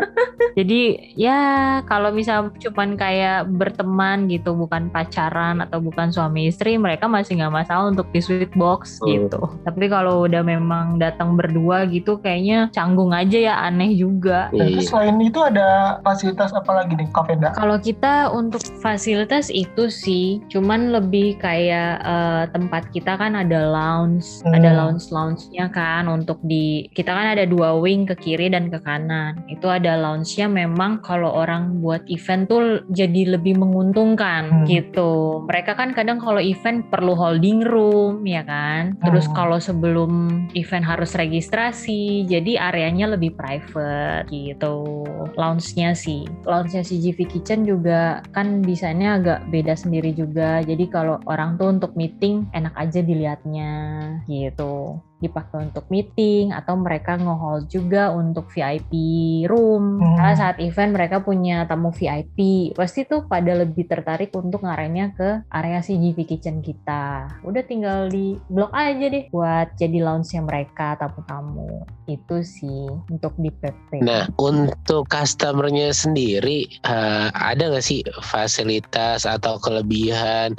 jadi 0.59 0.81
ya 1.15 1.39
kalau 1.85 2.11
misal 2.11 2.55
cuman 2.55 2.95
kayak 2.95 3.51
berteman 3.51 4.29
gitu 4.29 4.55
bukan 4.55 4.89
pacaran 4.89 5.59
atau 5.61 5.79
bukan 5.79 6.11
suami 6.11 6.47
istri 6.47 6.79
mereka 6.79 7.07
masih 7.07 7.39
nggak 7.39 7.55
masalah 7.65 7.91
untuk 7.91 8.07
di 8.11 8.21
sweet 8.21 8.53
box 8.55 9.01
Hmm. 9.01 9.11
gitu 9.31 9.41
tapi 9.65 9.87
kalau 9.87 10.23
udah 10.23 10.43
memang 10.43 10.99
datang 10.99 11.35
berdua 11.35 11.87
gitu 11.87 12.19
kayaknya 12.19 12.71
canggung 12.71 13.11
aja 13.11 13.37
ya 13.37 13.55
aneh 13.63 13.95
juga 13.95 14.51
Iya. 14.51 14.71
terus 14.71 14.87
selain 14.89 15.19
itu 15.19 15.41
ada 15.41 15.99
fasilitas 16.05 16.53
apa 16.53 16.71
lagi 16.73 16.93
nih, 16.95 17.09
Kavenda? 17.11 17.51
Kalau 17.55 17.77
kita 17.77 18.29
untuk 18.31 18.61
fasilitas 18.79 19.49
itu 19.49 19.89
sih, 19.89 20.39
cuman 20.47 20.93
lebih 20.93 21.41
kayak 21.41 21.99
eh, 22.01 22.43
tempat 22.53 22.68
kita 22.69 23.17
kan 23.17 23.33
ada 23.39 23.69
lounge, 23.69 24.45
Hmm. 24.45 24.53
ada 24.57 24.71
lounge 24.77 25.09
lounge-nya 25.09 25.73
kan 25.73 26.05
untuk 26.09 26.39
di 26.45 26.89
kita 26.93 27.13
kan 27.13 27.33
ada 27.33 27.49
dua 27.49 27.77
wing 27.81 28.05
ke 28.05 28.15
kiri 28.17 28.53
dan 28.53 28.69
ke 28.69 28.79
kanan. 28.85 29.41
Itu 29.49 29.73
ada 29.73 29.97
lounge-nya 29.97 30.47
memang 30.49 31.01
kalau 31.01 31.33
orang 31.33 31.81
buat 31.81 32.05
event 32.09 32.49
tuh 32.49 32.85
jadi 32.93 33.39
lebih 33.39 33.57
menguntungkan 33.57 34.63
Hmm. 34.63 34.67
gitu. 34.69 35.45
Mereka 35.49 35.75
kan 35.79 35.97
kadang 35.97 36.21
kalau 36.21 36.43
event 36.43 36.85
perlu 36.93 37.17
holding 37.17 37.65
room 37.65 38.25
ya 38.29 38.45
kan. 38.45 38.97
Terus 39.01 39.25
Hmm. 39.29 39.35
kalau 39.35 39.59
sebelum 39.59 40.11
event 40.53 40.85
harus 40.85 41.15
registrasi, 41.17 42.29
jadi 42.29 42.71
areanya 42.71 43.15
lebih 43.15 43.35
private 43.35 44.29
gitu. 44.29 45.05
Lounge-nya 45.39 45.95
sih. 45.95 46.27
Lounge-nya 46.45 46.83
CGV 46.85 47.25
Kitchen 47.29 47.65
juga 47.65 48.21
kan 48.35 48.61
desainnya 48.61 49.17
agak 49.21 49.49
beda 49.49 49.75
sendiri 49.79 50.13
juga. 50.13 50.61
Jadi 50.63 50.91
kalau 50.91 51.21
orang 51.27 51.57
tuh 51.57 51.69
untuk 51.71 51.93
meeting 51.95 52.49
enak 52.59 52.75
aja 52.75 53.01
dilihatnya 53.01 53.71
gitu. 54.27 54.99
Dipakai 55.19 55.71
untuk 55.71 55.91
meeting 55.91 56.55
atau 56.55 56.79
mereka 56.79 57.19
nge-hold 57.19 57.67
juga 57.67 58.15
untuk 58.15 58.49
VIP 58.55 58.93
room. 59.51 59.99
Hmm. 59.99 60.17
Karena 60.17 60.35
saat 60.39 60.57
event 60.63 60.95
mereka 60.95 61.21
punya 61.23 61.67
tamu 61.67 61.91
VIP. 61.91 62.71
Pasti 62.75 63.05
tuh 63.05 63.27
pada 63.27 63.53
lebih 63.55 63.85
tertarik 63.91 64.31
untuk 64.35 64.63
ngarahnya 64.63 65.15
ke 65.19 65.43
area 65.51 65.83
CGV 65.83 66.19
Kitchen 66.25 66.63
kita. 66.63 67.29
Udah 67.43 67.63
tinggal 67.67 68.07
di 68.09 68.39
blok 68.49 68.71
aja 68.71 69.07
deh 69.11 69.27
buat 69.31 69.75
jadi 69.75 69.99
lounge-nya 70.03 70.43
mereka 70.43 70.95
tamu-tamu. 70.99 71.83
Itu 72.07 72.41
sih 72.47 72.89
untuk 73.11 73.35
di 73.37 73.51
PP. 73.51 74.01
Nah, 74.01 74.31
untuk 74.39 75.11
customernya 75.11 75.93
sendiri, 75.93 76.69
eh, 76.87 77.29
ada 77.33 77.63
nggak 77.69 77.85
sih 77.85 78.01
fasilitas 78.23 79.27
atau 79.27 79.59
kelebihan 79.59 80.55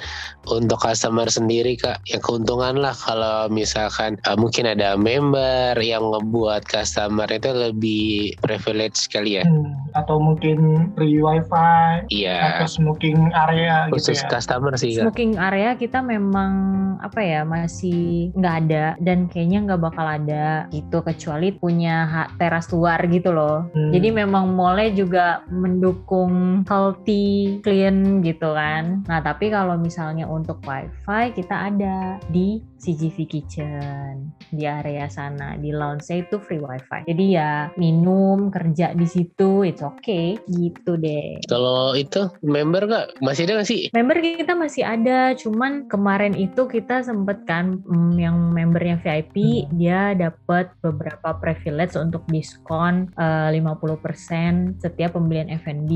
untuk 0.50 0.82
customer 0.82 1.30
sendiri, 1.30 1.80
Kak? 1.80 2.04
Yang 2.10 2.22
keuntungan 2.26 2.78
lah 2.78 2.94
kalau 2.94 3.48
misalkan 3.50 4.20
eh, 4.26 4.38
mungkin 4.50 4.66
ada 4.66 4.98
member 4.98 5.78
yang 5.78 6.10
ngebuat 6.10 6.66
customer 6.66 7.30
itu 7.30 7.54
lebih 7.54 8.34
privilege 8.42 9.06
sekali 9.06 9.38
ya. 9.38 9.46
Hmm. 9.46 9.78
Atau 9.94 10.18
mungkin 10.18 10.90
free 10.98 11.22
wifi, 11.22 12.10
Iya, 12.10 12.58
atau 12.58 12.66
smoking 12.66 13.30
area 13.38 13.86
gitu 13.94 14.10
khusus 14.10 14.26
ya? 14.26 14.30
customer 14.34 14.74
sih, 14.74 14.98
Kak. 14.98 15.06
Smoking 15.06 15.38
area 15.38 15.78
kita 15.78 16.02
memang 16.02 16.52
apa 16.98 17.22
ya 17.22 17.46
masih 17.46 18.34
nggak 18.34 18.56
ada 18.66 18.86
dan 18.98 19.30
kayaknya 19.30 19.70
nggak 19.70 19.82
bakal 19.86 20.10
ada 20.10 20.66
gitu 20.74 21.06
kecuali 21.06 21.54
punya 21.54 22.10
hak 22.10 22.42
teras 22.42 22.74
luar 22.74 23.06
gitu 23.06 23.30
loh. 23.30 23.70
Hmm. 23.78 23.94
Jadi 23.94 24.10
memang 24.10 24.50
mallnya 24.50 24.90
juga 24.98 25.26
mendukung 25.54 26.66
healthy, 26.66 27.62
clean 27.62 28.26
gitu 28.26 28.50
kan. 28.58 29.06
Nah 29.06 29.22
tapi 29.22 29.54
kalau 29.54 29.78
misalnya 29.78 30.26
untuk 30.26 30.58
wifi 30.66 31.38
kita 31.38 31.70
ada 31.70 32.18
di 32.34 32.66
CGV 32.82 33.18
Kitchen 33.30 34.39
di 34.50 34.64
area 34.64 35.06
sana 35.12 35.60
di 35.60 35.70
lounge 35.76 36.10
itu 36.16 36.40
free 36.40 36.62
wifi. 36.62 37.04
Jadi 37.06 37.26
ya 37.36 37.70
minum 37.76 38.48
kerja 38.50 38.96
di 38.96 39.06
situ 39.06 39.68
it's 39.68 39.84
okay 39.84 40.40
gitu 40.48 40.96
deh. 40.96 41.44
Kalau 41.46 41.94
itu 41.94 42.32
member 42.42 42.88
Kak, 42.90 43.06
masih 43.22 43.46
ada 43.46 43.62
nggak 43.62 43.70
sih? 43.70 43.82
Member 43.92 44.18
kita 44.24 44.54
masih 44.56 44.84
ada, 44.88 45.34
cuman 45.36 45.86
kemarin 45.92 46.34
itu 46.34 46.66
kita 46.66 47.04
sempet 47.04 47.44
kan 47.46 47.80
mm, 47.84 48.14
yang 48.18 48.36
membernya 48.56 48.98
VIP 49.02 49.36
Hmm. 49.40 49.72
dia 49.78 50.02
dapat 50.14 50.72
beberapa 50.84 51.36
privilege 51.38 51.96
untuk 51.98 52.26
diskon 52.28 53.10
eh, 53.16 53.50
50% 53.54 54.80
setiap 54.82 55.16
pembelian 55.18 55.50
F&B, 55.52 55.92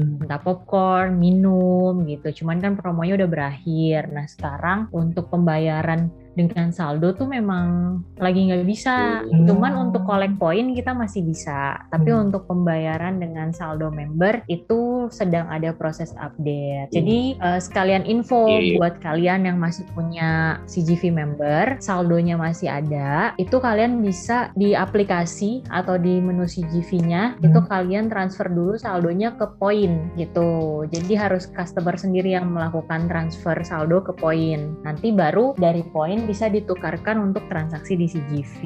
Hmm. 0.00 0.24
entah 0.24 0.40
popcorn, 0.40 1.16
minum 1.16 2.04
gitu. 2.08 2.44
Cuman 2.44 2.60
kan 2.60 2.74
promonya 2.78 3.18
udah 3.18 3.28
berakhir. 3.30 4.08
Nah 4.10 4.26
sekarang 4.28 4.88
untuk 4.92 5.28
pembayaran 5.30 6.23
dengan 6.34 6.70
saldo 6.70 7.14
tuh 7.14 7.26
memang 7.26 7.98
lagi 8.18 8.50
nggak 8.50 8.66
bisa. 8.66 9.22
Hmm. 9.22 9.46
Cuman 9.46 9.72
untuk 9.88 10.02
collect 10.04 10.36
poin 10.36 10.74
kita 10.74 10.92
masih 10.92 11.22
bisa. 11.22 11.78
Tapi 11.88 12.10
Hmm. 12.10 12.28
untuk 12.28 12.44
pembayaran 12.46 13.18
dengan 13.18 13.54
saldo 13.54 13.88
member 13.88 14.42
itu 14.46 15.08
sedang 15.08 15.46
ada 15.48 15.70
proses 15.72 16.10
update. 16.18 16.90
Jadi 16.90 17.38
eh, 17.38 17.60
sekalian 17.62 18.04
info 18.04 18.46
Iya. 18.46 18.76
buat 18.78 18.94
kalian 19.00 19.46
yang 19.46 19.58
masih 19.58 19.86
punya 19.94 20.58
CGV 20.66 21.14
member, 21.14 21.78
saldonya 21.78 22.34
masih 22.34 22.68
ada, 22.68 23.32
itu 23.38 23.56
kalian 23.56 24.02
bisa 24.02 24.50
di 24.52 24.74
aplikasi 24.74 25.62
atau 25.70 25.94
di 25.96 26.18
menu 26.18 26.44
CGV-nya 26.44 27.38
Hmm. 27.38 27.46
itu 27.46 27.58
kalian 27.64 28.10
transfer 28.10 28.50
dulu 28.50 28.74
saldonya 28.76 29.38
ke 29.38 29.46
poin 29.56 30.10
gitu. 30.18 30.82
Jadi 30.90 31.14
harus 31.14 31.46
customer 31.48 31.94
sendiri 31.94 32.34
yang 32.34 32.50
melakukan 32.50 33.06
transfer 33.06 33.54
saldo 33.62 34.02
ke 34.02 34.12
poin. 34.16 34.74
Nanti 34.82 35.14
baru 35.14 35.54
dari 35.54 35.84
poin 35.86 36.23
bisa 36.24 36.48
ditukarkan 36.48 37.20
untuk 37.20 37.46
transaksi 37.46 37.94
di 37.94 38.08
CGV 38.08 38.58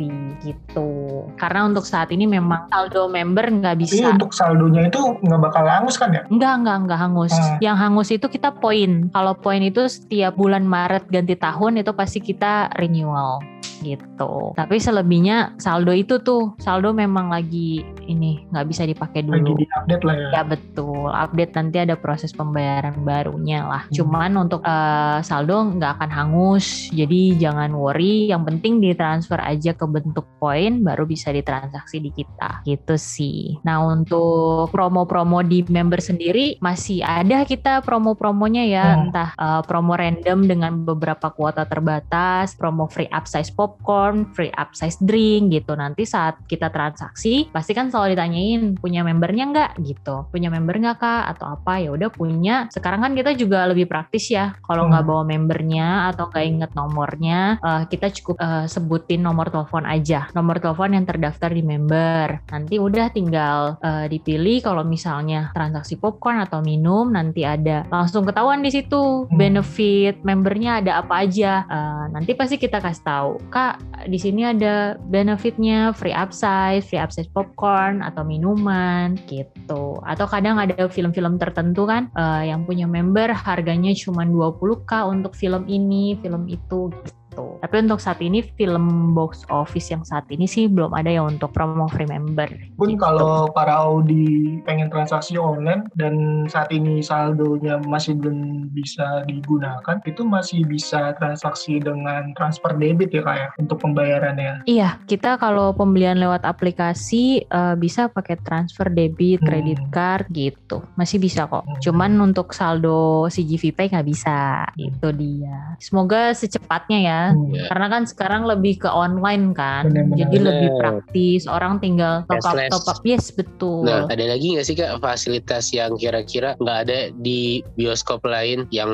gitu. 0.42 1.26
Karena 1.36 1.66
untuk 1.66 1.84
saat 1.84 2.08
ini 2.14 2.24
memang 2.24 2.70
saldo 2.70 3.10
member 3.10 3.50
nggak 3.50 3.76
bisa. 3.78 4.14
untuk 4.14 4.32
saldonya 4.32 4.88
itu 4.88 5.00
nggak 5.20 5.40
bakal 5.42 5.64
hangus 5.66 5.98
kan 5.98 6.14
ya? 6.14 6.22
Enggak, 6.30 6.54
enggak, 6.62 6.76
enggak 6.86 7.00
hangus. 7.02 7.34
Ah. 7.34 7.58
Yang 7.60 7.76
hangus 7.76 8.08
itu 8.14 8.26
kita 8.30 8.50
poin. 8.56 9.12
Kalau 9.12 9.34
poin 9.36 9.60
itu 9.60 9.84
setiap 9.90 10.38
bulan 10.38 10.64
Maret 10.64 11.10
ganti 11.10 11.34
tahun 11.34 11.82
itu 11.82 11.92
pasti 11.92 12.22
kita 12.22 12.72
renewal 12.78 13.42
gitu. 13.80 14.52
Tapi 14.54 14.76
selebihnya 14.78 15.56
saldo 15.56 15.92
itu 15.92 16.18
tuh 16.20 16.54
saldo 16.58 16.90
memang 16.92 17.30
lagi 17.30 17.82
ini 18.04 18.44
nggak 18.50 18.66
bisa 18.66 18.82
dipakai 18.84 19.22
Lagi 19.22 19.44
dulu. 19.44 19.60
di-update 19.60 20.04
lah 20.04 20.14
ya. 20.16 20.28
Ya 20.38 20.42
betul, 20.42 21.08
update 21.10 21.52
nanti 21.54 21.76
ada 21.82 21.94
proses 21.94 22.32
pembayaran 22.32 22.96
barunya 23.02 23.64
lah. 23.64 23.82
Hmm. 23.88 23.94
Cuman 23.94 24.30
untuk 24.38 24.60
eh, 24.64 25.18
saldo 25.22 25.76
nggak 25.76 25.92
akan 26.00 26.10
hangus, 26.10 26.88
jadi 26.90 27.36
jangan 27.36 27.74
worry. 27.76 28.28
Yang 28.28 28.42
penting 28.54 28.72
ditransfer 28.80 29.38
aja 29.38 29.72
ke 29.72 29.84
bentuk 29.84 30.24
poin, 30.38 30.80
baru 30.82 31.04
bisa 31.04 31.30
ditransaksi 31.30 32.00
di 32.00 32.10
kita. 32.10 32.64
Gitu 32.64 32.94
sih. 32.96 33.60
Nah 33.62 33.82
untuk 33.84 34.70
promo-promo 34.70 35.44
di 35.44 35.62
member 35.68 36.00
sendiri 36.00 36.56
masih 36.58 37.04
ada 37.04 37.44
kita 37.44 37.80
promo-promonya 37.84 38.64
ya, 38.64 38.84
Hmm. 38.88 39.10
entah 39.10 39.30
eh, 39.36 39.62
promo 39.68 39.94
random 39.94 40.48
dengan 40.48 40.72
beberapa 40.82 41.28
kuota 41.30 41.68
terbatas, 41.68 42.56
promo 42.56 42.88
free 42.88 43.10
upsize 43.12 43.52
popcorn, 43.68 44.32
free 44.32 44.48
upsize 44.56 44.96
drink 45.04 45.52
gitu. 45.52 45.76
Nanti 45.76 46.08
saat 46.08 46.40
kita 46.48 46.72
transaksi, 46.72 47.52
pasti 47.52 47.76
kan 47.76 47.92
selalu 47.92 48.16
ditanyain 48.16 48.62
punya 48.80 49.04
membernya 49.04 49.44
nggak 49.52 49.70
gitu, 49.84 50.24
punya 50.32 50.48
member 50.48 50.80
nggak 50.80 50.96
kak 50.96 51.24
atau 51.36 51.52
apa 51.52 51.84
ya 51.84 51.92
udah 51.92 52.08
punya. 52.08 52.64
Sekarang 52.72 53.04
kan 53.04 53.12
kita 53.12 53.36
juga 53.36 53.68
lebih 53.68 53.84
praktis 53.84 54.32
ya, 54.32 54.56
kalau 54.64 54.88
Hmm. 54.88 54.96
nggak 54.96 55.04
bawa 55.04 55.22
membernya 55.28 56.08
atau 56.14 56.32
nggak 56.32 56.46
inget 56.48 56.70
nomornya, 56.72 57.60
eh, 57.60 57.82
kita 57.86 58.08
cukup 58.08 58.36
eh, 58.40 58.64
sebutin 58.64 59.20
nomor 59.20 59.52
telepon 59.52 59.84
aja, 59.84 60.32
nomor 60.32 60.56
telepon 60.56 60.96
yang 60.96 61.04
terdaftar 61.04 61.50
di 61.52 61.60
member. 61.60 62.48
Nanti 62.48 62.80
udah 62.80 63.06
tinggal 63.12 63.76
eh, 63.84 64.06
dipilih 64.08 64.64
kalau 64.64 64.82
misalnya 64.82 65.50
transaksi 65.52 65.98
popcorn 66.00 66.40
atau 66.40 66.64
minum, 66.64 67.10
nanti 67.10 67.42
ada 67.44 67.84
langsung 67.90 68.24
ketahuan 68.24 68.62
di 68.62 68.70
situ 68.72 69.26
Hmm. 69.28 69.36
benefit 69.36 70.22
membernya 70.22 70.80
ada 70.80 71.02
apa 71.02 71.26
aja. 71.26 71.66
Eh, 71.66 72.04
nanti 72.14 72.32
pasti 72.32 72.56
kita 72.56 72.78
kasih 72.78 73.04
tahu, 73.04 73.32
kak 73.58 73.74
di 74.06 74.14
sini 74.14 74.46
ada 74.46 74.94
benefitnya 75.10 75.90
free 75.90 76.14
upsize, 76.14 76.86
free 76.86 77.02
upsize 77.02 77.26
popcorn 77.34 77.98
atau 78.06 78.22
minuman 78.22 79.18
gitu. 79.26 79.98
Atau 80.06 80.30
kadang 80.30 80.62
ada 80.62 80.86
film-film 80.86 81.42
tertentu 81.42 81.82
kan 81.90 82.06
eh, 82.14 82.54
yang 82.54 82.62
punya 82.62 82.86
member 82.86 83.34
harganya 83.34 83.90
cuma 83.98 84.22
20k 84.22 85.10
untuk 85.10 85.34
film 85.34 85.66
ini, 85.66 86.14
film 86.22 86.46
itu 86.46 86.94
gitu. 87.02 87.27
Tapi 87.62 87.74
untuk 87.84 88.00
saat 88.02 88.18
ini 88.20 88.42
film 88.42 89.14
box 89.14 89.46
office 89.48 89.90
yang 89.90 90.02
saat 90.02 90.26
ini 90.28 90.44
sih 90.44 90.66
belum 90.66 90.94
ada 90.94 91.08
ya 91.10 91.22
untuk 91.24 91.54
promo 91.54 91.86
free 91.90 92.08
member. 92.08 92.48
Pun 92.76 92.94
gitu. 92.94 93.00
kalau 93.02 93.48
para 93.50 93.74
Audi 93.78 94.60
pengen 94.64 94.90
transaksi 94.92 95.38
online 95.38 95.86
dan 95.96 96.44
saat 96.50 96.68
ini 96.74 97.00
saldonya 97.00 97.80
masih 97.86 98.18
belum 98.18 98.70
bisa 98.74 99.24
digunakan, 99.26 99.98
itu 100.04 100.22
masih 100.22 100.62
bisa 100.66 101.14
transaksi 101.16 101.78
dengan 101.82 102.32
transfer 102.34 102.74
debit 102.76 103.14
ya 103.14 103.22
kayak 103.22 103.50
untuk 103.58 103.80
pembayarannya. 103.82 104.66
Iya, 104.66 104.98
kita 105.06 105.36
kalau 105.38 105.72
pembelian 105.74 106.18
lewat 106.18 106.42
aplikasi 106.44 107.44
eh, 107.44 107.74
bisa 107.78 108.08
pakai 108.10 108.38
transfer 108.42 108.88
debit, 108.88 109.40
Hmm. 109.42 109.48
kredit 109.48 109.80
card 109.92 110.26
gitu. 110.32 110.82
Masih 110.96 111.18
bisa 111.20 111.46
kok. 111.46 111.64
Hmm. 111.64 111.78
Cuman 111.82 112.12
untuk 112.20 112.52
saldo 112.52 113.26
CGV 113.28 113.74
Pay 113.74 113.86
nggak 113.92 114.08
bisa. 114.08 114.64
Itu 114.74 115.12
dia. 115.14 115.76
Semoga 115.78 116.32
secepatnya 116.34 116.98
ya. 116.98 117.20
Hmm. 117.34 117.66
Karena 117.68 117.86
kan 117.90 118.02
sekarang 118.06 118.42
lebih 118.46 118.80
ke 118.84 118.88
online 118.88 119.52
kan. 119.52 119.90
Benar-benar. 119.90 120.18
Jadi 120.20 120.36
lebih 120.38 120.70
praktis. 120.80 121.42
Orang 121.50 121.82
tinggal 121.82 122.24
top 122.28 122.44
up 122.44 122.56
top 122.70 122.84
up. 122.88 122.98
Yes, 123.04 123.32
betul. 123.32 123.84
Nah, 123.84 124.08
ada 124.08 124.24
lagi 124.24 124.56
nggak 124.56 124.66
sih 124.66 124.74
kak 124.78 125.00
fasilitas 125.02 125.70
yang 125.74 125.96
kira-kira 126.00 126.54
nggak 126.62 126.78
ada 126.88 126.98
di 127.20 127.60
bioskop 127.76 128.24
lain 128.24 128.64
yang 128.72 128.90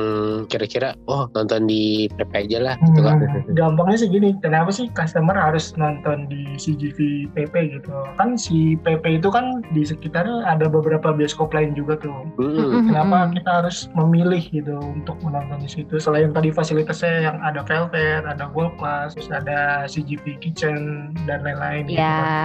kira-kira 0.49 0.97
oh 1.07 1.29
nonton 1.33 1.69
di 1.69 2.09
PP 2.17 2.49
aja 2.49 2.59
lah 2.61 2.75
gitu 2.83 2.99
kak? 3.01 3.15
Hmm, 3.21 3.55
gampangnya 3.55 3.97
sih 4.05 4.09
gini, 4.11 4.29
kenapa 4.41 4.69
sih 4.73 4.89
customer 4.91 5.35
harus 5.37 5.73
nonton 5.79 6.27
di 6.27 6.55
CGV 6.59 7.31
PP 7.33 7.53
gitu? 7.79 7.91
Kan 8.19 8.35
si 8.35 8.75
PP 8.81 9.21
itu 9.21 9.29
kan 9.29 9.61
di 9.71 9.85
sekitarnya 9.85 10.45
ada 10.45 10.67
beberapa 10.67 11.13
bioskop 11.13 11.53
lain 11.53 11.77
juga 11.77 11.97
tuh. 12.01 12.27
Mm-mm. 12.41 12.91
Kenapa 12.91 13.29
Mm-mm. 13.29 13.33
kita 13.39 13.51
harus 13.63 13.77
memilih 13.93 14.43
gitu 14.49 14.75
untuk 14.81 15.17
menonton 15.21 15.61
di 15.61 15.69
situ? 15.69 15.97
Selain 16.01 16.33
tadi 16.33 16.49
fasilitasnya 16.49 17.31
yang 17.31 17.37
ada 17.41 17.61
Velvet, 17.65 18.24
ada 18.27 18.49
Gold 18.49 18.77
Class, 18.77 19.13
terus 19.13 19.29
ada 19.31 19.85
CGV 19.85 20.37
Kitchen 20.39 21.11
dan 21.25 21.41
lain-lain. 21.41 21.87
gitu 21.87 21.97
kan. 21.97 22.05
Ya, 22.05 22.35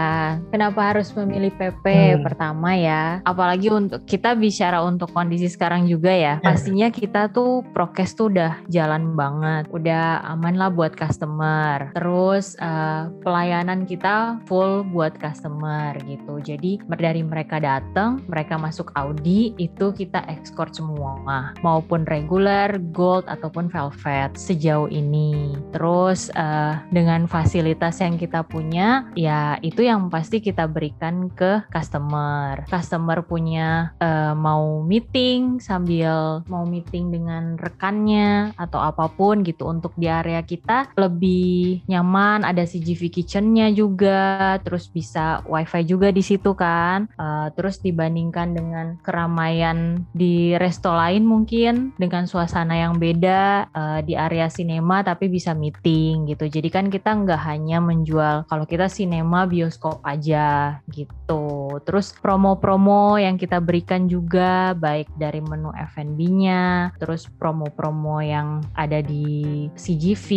kenapa 0.51 0.81
harus 0.95 1.13
memilih 1.13 1.53
PP 1.55 1.85
Hmm. 2.17 2.23
pertama 2.25 2.73
ya? 2.75 3.21
Apalagi 3.25 3.69
untuk 3.69 4.05
kita 4.05 4.33
bicara 4.35 4.81
untuk 4.81 5.11
kondisi 5.11 5.49
sekarang 5.49 5.85
juga 5.85 6.11
ya. 6.11 6.19
Ya. 6.31 6.39
Pastinya 6.39 6.89
kita 6.93 7.33
tuh 7.33 7.67
prokes 7.75 8.15
tuh 8.15 8.31
udah 8.31 8.61
jalan 8.69 9.17
banget, 9.17 9.67
udah 9.73 10.23
aman 10.31 10.55
lah 10.55 10.71
buat 10.71 10.95
customer. 10.95 11.91
Terus 11.97 12.55
eh, 12.61 13.03
pelayanan 13.25 13.83
kita 13.85 14.39
full 14.47 14.87
buat 14.87 15.17
customer 15.19 15.97
gitu. 16.05 16.39
Jadi 16.39 16.79
dari 16.87 17.25
mereka 17.25 17.59
datang, 17.59 18.23
mereka 18.29 18.55
masuk 18.55 18.93
Audi 18.95 19.57
itu 19.57 19.91
kita 19.91 20.23
ekskor 20.29 20.69
semua, 20.71 21.19
maupun 21.65 22.05
regular, 22.07 22.77
gold 22.93 23.25
ataupun 23.27 23.67
velvet 23.67 24.37
sejauh 24.37 24.87
ini. 24.87 25.57
Terus 25.71 26.33
eh, 26.33 26.75
dengan 26.89 27.29
fasilitas 27.29 28.01
yang 28.01 28.17
kita 28.17 28.43
punya, 28.49 29.09
ya 29.15 29.61
itu 29.61 29.85
yang 29.85 30.09
pasti 30.09 30.41
kita 30.41 30.65
berikan 30.67 31.29
ke 31.31 31.65
customer. 31.69 32.65
Customer 32.67 33.21
punya 33.21 33.93
eh, 34.01 34.33
mau 34.33 34.81
meeting 34.81 35.61
sambil 35.61 36.43
mau 36.49 36.65
meeting 36.65 37.13
dengan 37.13 37.61
rekannya 37.61 38.57
atau 38.57 38.81
apa 38.81 39.13
pun 39.13 39.45
gitu 39.45 39.69
untuk 39.69 39.93
di 40.01 40.09
area 40.09 40.41
kita 40.41 40.91
lebih 40.97 41.85
nyaman. 41.87 42.43
Ada 42.43 42.67
CGV 42.67 43.13
kitchennya 43.13 43.71
juga, 43.71 44.59
terus 44.65 44.89
bisa 44.89 45.45
wifi 45.47 45.85
juga 45.87 46.09
di 46.11 46.25
situ 46.25 46.57
kan. 46.57 47.07
Eh, 47.15 47.49
terus 47.55 47.79
dibandingkan 47.85 48.57
dengan 48.57 48.87
keramaian 49.05 50.05
di 50.17 50.57
resto 50.57 50.93
lain 50.93 51.25
mungkin 51.27 51.93
dengan 51.97 52.25
suasana 52.25 52.77
yang 52.77 52.97
beda 52.97 53.71
eh, 53.71 54.01
di 54.07 54.15
area 54.17 54.49
sinema 54.49 55.03
tapi 55.05 55.29
bisa 55.29 55.50
meeting 55.55 56.31
gitu. 56.31 56.47
Jadi 56.47 56.69
kan 56.69 56.87
kita 56.89 57.11
nggak 57.13 57.41
hanya 57.47 57.79
menjual 57.79 58.45
kalau 58.47 58.65
kita 58.65 58.87
sinema 58.87 59.45
bioskop 59.45 60.01
aja 60.03 60.79
gitu. 60.91 61.79
Terus 61.87 62.13
promo-promo 62.19 63.17
yang 63.17 63.39
kita 63.39 63.63
berikan 63.63 64.07
juga 64.07 64.75
baik 64.75 65.11
dari 65.15 65.39
menu 65.41 65.71
F&B-nya, 65.95 66.95
terus 66.99 67.27
promo-promo 67.27 68.19
yang 68.21 68.61
ada 68.75 68.99
di 69.01 69.69
CGV, 69.75 70.29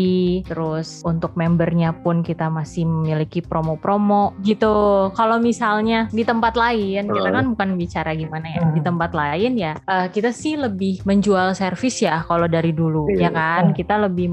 terus 0.45 1.01
untuk 1.03 1.33
membernya 1.33 1.93
pun 1.93 2.21
kita 2.21 2.47
masih 2.49 2.85
memiliki 2.85 3.41
promo-promo 3.41 4.33
gitu. 4.41 5.09
Kalau 5.13 5.37
misalnya 5.41 6.07
di 6.09 6.23
tempat 6.23 6.53
lain, 6.53 7.09
kita 7.09 7.29
Hmm. 7.29 7.35
kan 7.35 7.45
bukan 7.55 7.69
bicara 7.77 8.11
gimana 8.13 8.47
ya, 8.49 8.61
Hmm. 8.61 8.73
di 8.73 8.81
tempat 8.81 9.11
lain 9.13 9.51
ya 9.55 9.73
eh, 9.83 10.07
kita 10.09 10.29
sih 10.31 10.55
lebih 10.55 11.01
menjual 11.03 11.53
servis 11.53 12.01
ya 12.01 12.21
kalau 12.23 12.45
dari 12.45 12.71
dulu 12.71 13.09
Iya. 13.09 13.27
ya 13.27 13.29
kan 13.31 13.63
Hmm. 13.71 13.75
kita 13.75 13.95
lebih 13.99 14.27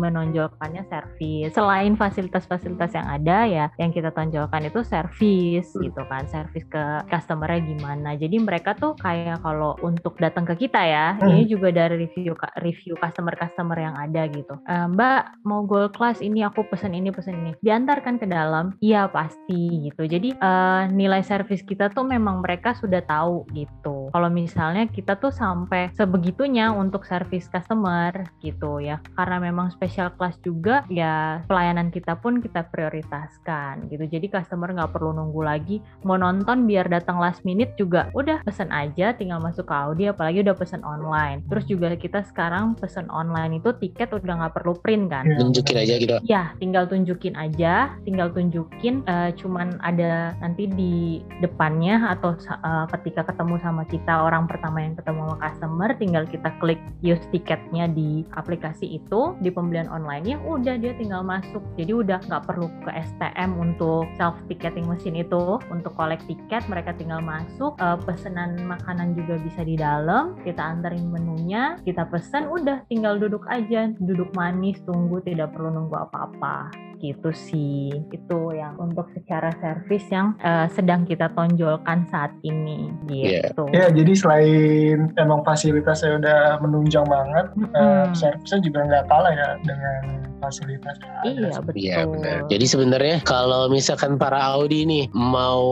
menonjolkannya 0.71 0.85
servis 0.87 1.51
selain 1.53 1.93
fasilitas-fasilitas 1.99 2.91
yang 2.95 3.07
ada 3.11 3.39
ya 3.47 3.65
yang 3.77 3.91
kita 3.91 4.15
tonjolkan 4.15 4.71
itu 4.71 4.81
servis 4.87 5.67
Hmm. 5.75 5.83
gitu 5.87 6.03
kan 6.07 6.25
servis 6.27 6.65
ke 6.67 6.83
customernya 7.11 7.61
gimana. 7.67 8.15
Jadi 8.15 8.37
mereka 8.39 8.75
tuh 8.75 8.95
kayak 8.97 9.43
kalau 9.43 9.75
untuk 9.83 10.17
datang 10.19 10.47
ke 10.47 10.67
kita 10.67 10.81
ya, 10.83 11.19
Hmm. 11.19 11.35
ini 11.35 11.47
juga 11.47 11.75
dari 11.75 12.07
review 12.07 12.33
review 12.63 12.95
customer-customer 12.97 13.77
yang 13.79 13.97
ada 13.97 14.23
gitu. 14.31 14.55
"Eh, 14.67 14.87
Mbak 14.87 15.45
mau 15.47 15.67
gold 15.67 15.93
class 15.95 16.23
ini 16.23 16.47
aku 16.47 16.67
pesen 16.71 16.95
ini 16.95 17.11
pesen 17.11 17.35
ini. 17.43 17.53
Diantarkan 17.61 18.19
ke 18.19 18.27
dalam? 18.27 18.75
Iya 18.81 19.11
pasti 19.11 19.91
gitu. 19.91 20.07
Jadi 20.07 20.35
eh, 20.37 20.83
nilai 20.91 21.23
servis 21.25 21.63
kita 21.65 21.91
tuh 21.91 22.07
memang 22.07 22.41
mereka 22.45 22.73
sudah 22.77 23.03
tahu 23.03 23.47
gitu. 23.53 24.11
Kalau 24.13 24.29
misalnya 24.31 24.87
kita 24.87 25.17
tuh 25.17 25.33
sampai 25.33 25.91
sebegitunya 25.95 26.71
untuk 26.71 27.05
servis 27.05 27.49
customer 27.49 28.13
gitu 28.41 28.79
ya. 28.81 29.01
Karena 29.17 29.41
memang 29.41 29.73
special 29.73 30.13
class 30.15 30.37
juga 30.43 30.60
ya 30.93 31.41
pelayanan 31.49 31.89
kita 31.89 32.19
pun 32.19 32.43
kita 32.43 32.69
prioritaskan 32.69 33.89
gitu. 33.89 34.05
Jadi 34.05 34.27
customer 34.29 34.75
nggak 34.75 34.93
perlu 34.93 35.15
nunggu 35.17 35.41
lagi 35.41 35.77
mau 36.05 36.21
nonton 36.21 36.69
biar 36.69 36.91
datang 36.91 37.17
last 37.17 37.43
minute 37.47 37.73
juga 37.79 38.13
udah 38.13 38.45
pesen 38.45 38.69
aja 38.75 39.17
tinggal 39.17 39.41
masuk 39.41 39.69
ke 39.69 39.75
Audi 39.75 40.05
apalagi 40.11 40.45
udah 40.45 40.57
pesen 40.57 40.83
online. 40.83 41.41
Terus 41.49 41.65
juga 41.71 41.95
kita 41.97 42.27
sekarang 42.27 42.77
pesen 42.77 43.09
online 43.09 43.63
itu 43.63 43.73
tiket 43.79 44.13
udah 44.13 44.45
nggak 44.45 44.55
perlu 44.57 44.77
print 44.81 45.09
kan. 45.09 45.25
Iya, 45.25 45.39
Tunjukin 45.41 45.77
aja 45.77 45.95
gitu. 45.97 46.17
Ya, 46.27 46.43
tinggal 46.59 46.85
tunjukin 46.91 47.35
aja, 47.39 47.95
tinggal 48.05 48.29
tunjukin 48.35 49.07
eh, 49.07 49.31
cuman 49.39 49.79
ada 49.81 50.35
nanti 50.43 50.67
di 50.67 51.25
depannya 51.41 52.13
atau 52.13 52.37
eh, 52.37 52.87
ketika 52.99 53.25
ketemu 53.31 53.57
sama 53.63 53.83
kita 53.87 54.27
orang 54.27 54.45
pertama 54.51 54.83
yang 54.83 54.95
ketemu 54.99 55.31
sama 55.31 55.37
customer, 55.41 55.89
tinggal 55.97 56.25
kita 56.27 56.51
klik 56.59 56.81
use 57.01 57.23
tiketnya 57.31 57.87
di 57.91 58.27
aplikasi 58.35 58.99
itu 59.01 59.39
di 59.39 59.51
pembelian 59.53 59.89
online 59.89 60.25
ya 60.27 60.37
udah 60.59 60.75
dia 60.81 60.93
tinggal 60.99 61.23
masuk. 61.23 61.63
Jadi 61.79 61.93
udah 61.95 62.19
nggak 62.27 62.45
perlu 62.47 62.67
ke 62.83 62.91
STM 62.91 63.55
untuk 63.57 64.11
self 64.19 64.35
ticketing 64.51 64.87
mesin 64.91 65.15
itu. 65.15 65.61
Untuk 65.71 65.95
collect 65.95 66.27
tiket, 66.27 66.67
mereka 66.67 66.97
tinggal 66.97 67.23
masuk, 67.23 67.79
eh, 67.79 67.99
pesanan 68.03 68.59
makanan 68.67 69.15
juga 69.15 69.39
bisa 69.39 69.63
di 69.63 69.79
dalam, 69.79 70.35
kita 70.43 70.61
anterin 70.61 71.09
menunya, 71.09 71.79
kita 71.87 72.07
pesen, 72.11 72.51
udah 72.51 72.83
tinggal 72.91 73.17
duduk 73.17 73.47
aja, 73.47 73.93
duduk 74.03 74.31
manis, 74.35 74.81
tunggu, 74.83 75.23
tidak 75.23 75.55
perlu 75.55 75.71
nunggu 75.71 75.97
apa-apa. 75.97 76.71
Gitu 77.01 77.33
sih. 77.33 77.89
Itu 78.13 78.53
yang 78.53 78.77
untuk 78.77 79.09
secara 79.17 79.49
servis 79.57 80.05
yang 80.13 80.37
eh, 80.45 80.69
sedang 80.73 81.09
kita 81.09 81.33
tonjolkan 81.33 82.05
saat 82.13 82.33
ini. 82.45 82.93
Iya. 83.09 83.51
gitu. 83.51 83.65
Ya, 83.73 83.89
jadi 83.89 84.13
selain 84.13 85.13
emang 85.17 85.41
fasilitasnya 85.43 86.21
udah 86.21 86.41
menunjang 86.61 87.07
banget, 87.09 87.47
eh, 87.57 87.81
Mm-mm. 87.81 88.13
servisnya 88.13 88.61
juga 88.61 88.81
nggak 88.85 89.05
kalah 89.09 89.33
ya 89.33 89.49
dengan 89.65 90.30
fasilitas 90.41 90.97
iya 91.23 91.53
betul 91.61 91.79
Iya 91.81 91.99
benar. 92.05 92.39
Jadi 92.49 92.65
sebenarnya 92.67 93.17
kalau 93.23 93.69
misalkan 93.69 94.17
para 94.17 94.41
Audi 94.53 94.83
nih 94.83 95.05
mau 95.13 95.63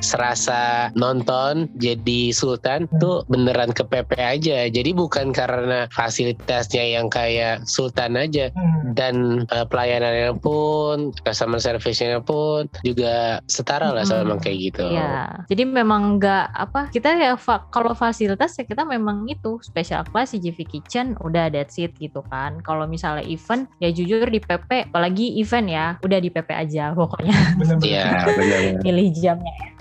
serasa 0.00 0.88
nonton 0.94 1.68
jadi 1.76 2.32
Sultan 2.32 2.88
Hmm. 2.88 2.98
tuh 2.98 3.16
beneran 3.26 3.70
ke 3.70 3.84
PP 3.84 4.10
aja. 4.16 4.58
Jadi 4.66 4.90
bukan 4.90 5.30
karena 5.30 5.84
fasilitasnya 5.90 6.96
yang 6.96 7.06
kayak 7.06 7.66
Sultan 7.66 8.16
aja 8.16 8.48
Hmm. 8.50 8.92
dan 8.92 9.14
eh, 9.46 9.66
pelayanannya 9.66 10.38
pun 10.38 11.12
customer 11.20 11.60
service-nya 11.60 12.20
pun 12.20 12.64
juga 12.80 13.44
setara 13.46 13.92
lah 13.92 14.02
sama 14.02 14.36
kayak 14.36 14.58
gitu. 14.72 14.84
Ya, 14.88 15.44
jadi 15.46 15.62
memang 15.62 16.16
nggak 16.16 16.46
apa 16.50 16.88
kita 16.88 17.12
ya 17.14 17.34
fa- 17.36 17.68
kalau 17.68 17.92
fasilitas 17.92 18.56
ya 18.56 18.64
kita 18.64 18.82
memang 18.82 19.26
itu 19.26 19.60
special 19.60 20.06
class 20.06 20.32
CGV 20.32 20.58
Kitchen 20.64 21.18
udah 21.18 21.50
that's 21.50 21.76
it 21.76 21.92
gitu 21.94 22.24
kan. 22.26 22.58
Kalau 22.60 22.86
misalnya 22.86 23.22
event 23.22 23.68
ya 23.76 23.89
jujur 23.92 24.26
di 24.26 24.40
PP 24.40 24.90
apalagi 24.90 25.38
event 25.38 25.68
ya 25.68 25.86
udah 26.00 26.18
di 26.18 26.30
PP 26.32 26.48
aja 26.50 26.94
pokoknya. 26.94 27.36
Iya 27.82 28.04
benar. 28.38 28.60
milih 28.82 29.08
jamnya 29.14 29.52
enak 29.52 29.79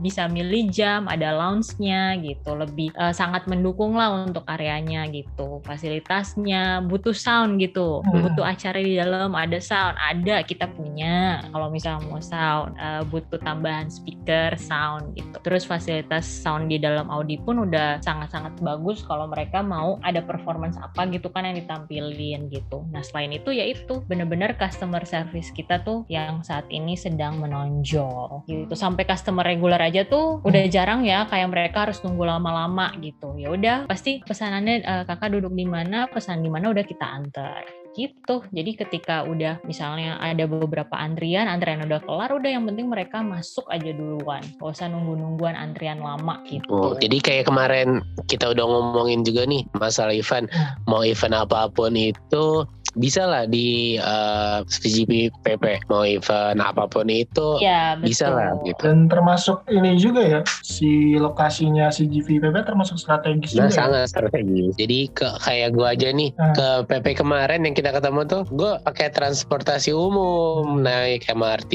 bisa 0.00 0.26
milih 0.26 0.72
jam 0.72 1.06
ada 1.06 1.36
lounge-nya 1.36 2.16
gitu. 2.24 2.56
Lebih 2.56 2.96
eh, 2.96 3.14
sangat 3.14 3.44
mendukung 3.46 3.94
lah 3.94 4.24
untuk 4.24 4.44
areanya 4.48 5.04
gitu. 5.12 5.60
Fasilitasnya 5.62 6.84
butuh 6.88 7.14
sound 7.14 7.60
gitu. 7.60 8.00
Hmm. 8.00 8.28
butuh 8.30 8.44
acara 8.46 8.80
di 8.80 8.96
dalam 8.96 9.36
ada 9.36 9.60
sound. 9.60 9.96
Ada 10.00 10.42
kita 10.46 10.70
punya. 10.72 11.44
Kalau 11.52 11.68
misalnya 11.68 12.06
mau 12.08 12.22
sound 12.22 12.74
eh, 12.80 13.02
butuh 13.06 13.38
tambahan 13.42 13.92
speaker 13.92 14.56
sound 14.56 15.12
gitu. 15.14 15.36
Terus 15.44 15.68
fasilitas 15.68 16.24
sound 16.24 16.72
di 16.72 16.80
dalam 16.80 17.12
Audi 17.12 17.36
pun 17.36 17.60
udah 17.60 18.00
sangat-sangat 18.00 18.56
bagus 18.64 19.04
kalau 19.04 19.28
mereka 19.28 19.60
mau 19.60 20.00
ada 20.00 20.24
performance 20.24 20.80
apa 20.80 21.04
gitu 21.12 21.28
kan 21.28 21.44
yang 21.44 21.60
ditampilin 21.60 22.48
gitu. 22.48 22.86
Nah 22.88 23.04
selain 23.04 23.36
itu 23.36 23.52
ya 23.52 23.68
itu. 23.68 24.00
Bener-bener 24.08 24.56
customer 24.56 25.04
service 25.04 25.52
kita 25.52 25.82
tuh 25.84 26.08
yang 26.08 26.40
saat 26.40 26.64
ini 26.72 26.96
sedang 26.96 27.36
menonjol 27.42 28.46
gitu. 28.48 28.72
Sampai 28.72 29.04
customer 29.04 29.44
reguler 29.50 29.80
aja 29.82 30.06
tuh 30.06 30.38
udah 30.46 30.62
jarang 30.70 31.02
ya 31.02 31.26
kayak 31.26 31.50
mereka 31.50 31.88
harus 31.88 31.98
nunggu 32.06 32.22
lama-lama 32.22 32.94
gitu. 33.02 33.34
Ya 33.34 33.50
udah 33.50 33.76
pasti 33.90 34.22
pesanannya 34.22 34.76
eh, 34.82 35.04
kakak 35.04 35.34
duduk 35.34 35.52
di 35.54 35.66
mana 35.66 36.06
pesan 36.06 36.40
di 36.40 36.50
mana 36.50 36.70
udah 36.70 36.84
kita 36.86 37.06
antar 37.06 37.80
gitu. 37.94 38.46
Jadi 38.54 38.70
ketika 38.78 39.26
udah 39.26 39.58
misalnya 39.66 40.18
ada 40.22 40.46
beberapa 40.46 40.94
antrian 40.94 41.50
antrian 41.50 41.82
udah 41.86 42.00
kelar 42.06 42.30
udah 42.30 42.50
yang 42.50 42.64
penting 42.66 42.86
mereka 42.86 43.22
masuk 43.22 43.66
aja 43.66 43.90
duluan. 43.90 44.42
Gak 44.58 44.70
usah 44.70 44.86
nunggu-nungguan 44.90 45.58
antrian 45.58 45.98
lama 45.98 46.42
gitu. 46.46 46.70
Oh, 46.70 46.94
jadi 46.96 47.18
kayak 47.18 47.50
kemarin 47.50 48.02
kita 48.30 48.54
udah 48.54 48.64
ngomongin 48.66 49.26
juga 49.26 49.46
nih 49.46 49.66
masalah 49.74 50.14
event, 50.14 50.46
mau 50.86 51.02
event 51.02 51.34
apa 51.34 51.66
pun 51.70 51.94
itu 51.98 52.64
bisa 52.98 53.26
lah 53.26 53.44
di 53.46 53.98
uh, 54.00 54.62
VGP 54.66 55.30
PP, 55.44 55.86
mau 55.90 56.02
event 56.02 56.58
apa 56.58 56.86
pun 56.90 57.06
itu 57.06 57.60
ya 57.62 57.94
betul 57.98 58.06
bisa 58.10 58.26
lah 58.30 58.50
gitu. 58.66 58.80
Dan 58.82 59.06
termasuk 59.06 59.62
ini 59.70 59.94
juga 60.00 60.22
ya, 60.22 60.40
si 60.64 61.14
lokasinya 61.14 61.92
si 61.92 62.06
GVPP 62.06 62.66
termasuk 62.66 62.96
strategis 62.98 63.54
Nah 63.54 63.68
juga 63.68 63.70
ya. 63.70 63.76
sangat 63.76 64.04
strategis. 64.10 64.72
Jadi 64.74 64.98
ke, 65.12 65.28
kayak 65.44 65.70
gua 65.76 65.92
aja 65.94 66.10
nih 66.10 66.30
Hmm. 66.40 66.54
ke 66.56 66.68
PP 66.88 67.20
kemarin 67.20 67.66
yang 67.66 67.76
kita 67.76 67.92
ketemu 67.92 68.24
tuh, 68.24 68.42
gue 68.48 68.72
pakai 68.86 69.12
transportasi 69.12 69.92
umum 69.92 70.80
naik 70.80 71.28
MRT. 71.28 71.74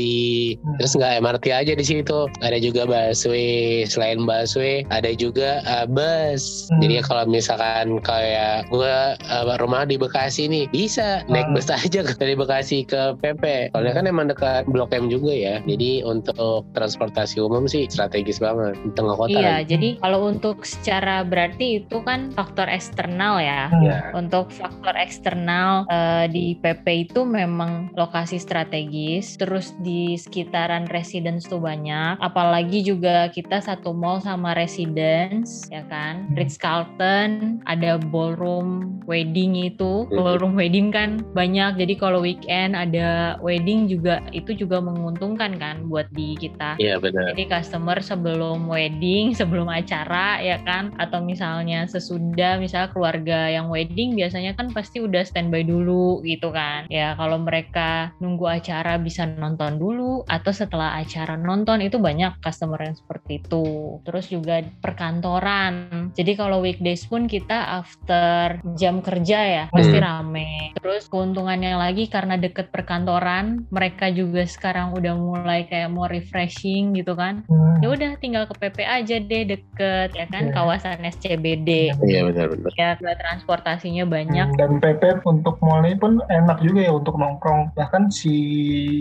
Hmm. 0.57 0.75
Terus 0.81 0.97
nggak 0.97 1.13
MRT 1.21 1.45
aja 1.53 1.73
di 1.77 1.85
situ, 1.85 2.25
ada 2.41 2.57
juga 2.57 2.89
busway. 2.89 3.85
Selain 3.85 4.25
busway, 4.25 4.81
ada 4.89 5.11
juga 5.13 5.61
uh, 5.69 5.85
bus. 5.85 6.65
Hmm. 6.71 6.81
Jadi 6.81 6.93
ya 6.97 7.03
kalau 7.05 7.23
misalkan 7.29 8.01
kayak 8.01 8.65
gue 8.73 8.95
uh, 9.29 9.55
rumah 9.61 9.85
di 9.85 10.01
Bekasi 10.01 10.49
nih, 10.49 10.65
bisa 10.73 11.14
naik 11.29 11.47
bus 11.55 11.69
aja 11.71 12.01
dari 12.21 12.33
Bekasi 12.35 12.83
ke 12.83 13.15
PP. 13.21 13.71
Soalnya 13.71 13.93
kan 13.95 14.05
emang 14.09 14.27
dekat 14.27 14.67
Blok 14.67 14.91
M 14.91 15.07
juga 15.07 15.31
ya. 15.31 15.55
Jadi 15.63 16.03
untuk 16.03 16.67
transportasi 16.75 17.39
umum 17.39 17.69
sih 17.69 17.87
strategis 17.87 18.41
banget 18.41 18.75
di 18.83 18.91
tengah 18.93 19.15
kota. 19.15 19.31
Iya, 19.31 19.63
lagi. 19.63 19.67
jadi 19.71 19.89
kalau 20.03 20.19
untuk 20.27 20.63
secara 20.65 21.23
berarti 21.23 21.83
itu 21.83 21.97
kan 22.03 22.31
faktor 22.35 22.67
eksternal 22.67 23.39
ya. 23.39 23.71
Hmm. 23.71 23.83
Ya. 23.85 23.97
Untuk 24.11 24.51
faktor 24.51 24.95
eksternal 24.97 25.85
eh, 25.87 26.25
di 26.31 26.57
PP 26.59 27.09
itu 27.11 27.23
memang 27.23 27.93
lokasi 27.93 28.39
strategis, 28.41 29.35
terus 29.37 29.75
di 29.83 30.17
sekitaran 30.17 30.89
residence 30.89 31.45
tuh 31.45 31.61
banyak. 31.61 32.17
Apalagi 32.19 32.81
juga 32.81 33.29
kita 33.29 33.61
satu 33.61 33.91
mall 33.91 34.19
sama 34.23 34.55
residence, 34.55 35.67
ya 35.69 35.83
kan? 35.91 36.31
Hmm. 36.31 36.35
Ritz 36.35 36.57
Carlton, 36.57 37.61
ada 37.69 37.99
ballroom 37.99 38.99
wedding 39.05 39.55
itu, 39.55 40.07
Hmm. 40.09 40.15
ballroom 40.17 40.53
wedding 40.55 40.89
kan 40.95 41.19
banyak. 41.35 41.75
Jadi 41.75 41.93
kalau 41.99 42.23
weekend 42.23 42.79
ada 42.79 43.35
wedding 43.43 43.91
juga 43.91 44.23
itu 44.31 44.55
juga 44.55 44.79
menguntungkan 44.79 45.59
kan 45.59 45.83
buat 45.91 46.07
di 46.15 46.39
kita. 46.39 46.79
Iya 46.79 46.95
benar. 47.03 47.35
Jadi 47.35 47.43
customer 47.51 47.99
sebelum 47.99 48.71
wedding, 48.71 49.33
sebelum 49.39 49.67
acara 49.67 50.39
ya 50.39 50.63
kan, 50.63 50.95
atau 50.95 51.19
misalnya 51.19 51.83
sesudah, 51.91 52.55
misalnya 52.55 52.95
keluarga 52.95 53.51
yang 53.51 53.67
wedding 53.67 54.15
biasanya 54.15 54.55
kan 54.55 54.71
pasti 54.71 55.03
udah 55.03 55.27
standby 55.27 55.67
dulu 55.67 56.23
gitu 56.23 56.55
kan. 56.55 56.87
Ya 56.87 57.11
kalau 57.19 57.43
mereka 57.43 58.15
nunggu 58.23 58.47
acara 58.47 58.95
bisa 58.95 59.27
nonton 59.27 59.75
dulu, 59.75 60.23
atau 60.31 60.55
setelah 60.55 60.95
acara 60.95 61.35
nonton 61.35 61.83
itu 61.83 61.99
banyak 61.99 62.39
customer 62.39 62.79
yang 62.79 62.95
seperti 62.95 63.43
itu. 63.43 63.99
Terus 64.07 64.31
juga 64.31 64.63
perkantoran. 64.79 66.07
Jadi 66.15 66.31
kalau 66.37 66.61
weekdays 66.61 67.03
pun 67.09 67.25
kita 67.25 67.81
after 67.81 68.61
jam 68.77 69.01
kerja 69.01 69.39
ya 69.41 69.63
pasti 69.73 69.97
Hmm. 69.97 70.05
rame. 70.05 70.77
Terus 70.85 71.09
keuntungannya 71.09 71.73
lagi 71.73 72.05
karena 72.05 72.37
deket 72.37 72.69
perkantoran, 72.69 73.65
mereka 73.73 74.05
juga 74.07 74.45
sekarang 74.45 74.93
udah 74.93 75.17
mulai 75.17 75.65
kayak 75.65 75.89
mau 75.89 76.05
refreshing 76.05 76.93
gitu 76.93 77.17
kan 77.17 77.41
Hmm. 77.49 77.81
ya 77.81 77.89
udah 77.89 78.11
tinggal 78.15 78.45
ke 78.45 78.53
PP 78.55 78.77
aja 78.85 79.17
deh 79.17 79.43
deket 79.47 80.13
ya 80.13 80.29
kan 80.29 80.45
Iya. 80.45 80.53
kawasan 80.53 81.01
SCBD 81.01 81.89
Iya 81.97 82.21
benar-benar. 82.23 82.69
ya 82.77 82.93
transportasinya 82.95 84.05
banyak 84.05 84.45
Hmm, 84.45 84.59
Dan 84.61 84.71
PP 84.77 85.25
untuk 85.25 85.57
mall 85.59 85.81
ini 85.81 85.97
pun 85.97 86.21
enak 86.23 86.61
juga 86.61 86.79
ya 86.79 86.93
untuk 86.93 87.17
nongkrong. 87.17 87.73
Bahkan 87.73 88.03
si 88.09 88.35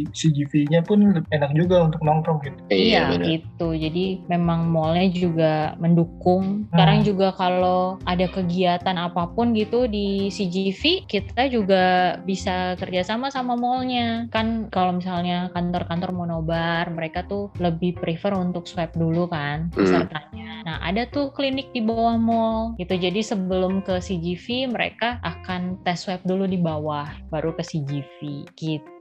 CGV-nya 0.08 0.80
pun 0.80 0.98
enak 1.28 1.52
juga 1.52 1.84
untuk 1.84 2.00
nongkrong 2.00 2.38
gitu. 2.40 2.58
Iya 2.70 3.12
benar. 3.12 3.26
gitu 3.28 3.68
jadi 3.74 4.04
memang 4.26 4.72
mallnya 4.72 5.08
juga 5.10 5.52
mendukung 5.76 6.64
sekarang 6.70 7.02
juga 7.02 7.28
kalau 7.34 8.00
ada 8.04 8.24
kegiatan 8.24 8.96
apa 8.96 9.28
pun 9.28 9.52
gitu 9.52 9.84
di 9.84 10.30
CGV 10.30 11.04
kita 11.04 11.46
juga 11.46 11.73
juga 11.74 12.22
bisa 12.22 12.78
kerjasama 12.78 13.34
sama 13.34 13.58
mallnya. 13.58 14.30
Kan 14.30 14.70
kalau 14.70 14.94
misalnya 14.94 15.50
kantor-kantor 15.50 16.10
mau 16.14 16.26
nobar, 16.30 16.86
mereka 16.94 17.26
tuh 17.26 17.50
lebih 17.58 17.98
prefer 17.98 18.30
untuk 18.38 18.70
swab 18.70 18.94
dulu 18.94 19.26
kan 19.26 19.74
Hmm. 19.74 19.82
pesertanya. 19.82 20.62
Nah 20.62 20.76
ada 20.86 21.02
tuh 21.10 21.34
klinik 21.34 21.74
di 21.74 21.82
bawah 21.82 22.14
mall 22.14 22.78
gitu. 22.78 22.94
Jadi 22.94 23.26
sebelum 23.26 23.82
ke 23.82 23.98
CGV 23.98 24.70
mereka 24.70 25.18
akan 25.26 25.82
tes 25.82 26.06
swab 26.06 26.22
dulu 26.22 26.46
di 26.46 26.62
bawah, 26.62 27.10
baru 27.34 27.50
ke 27.58 27.66
CGV 27.66 28.46
gitu. 28.54 28.93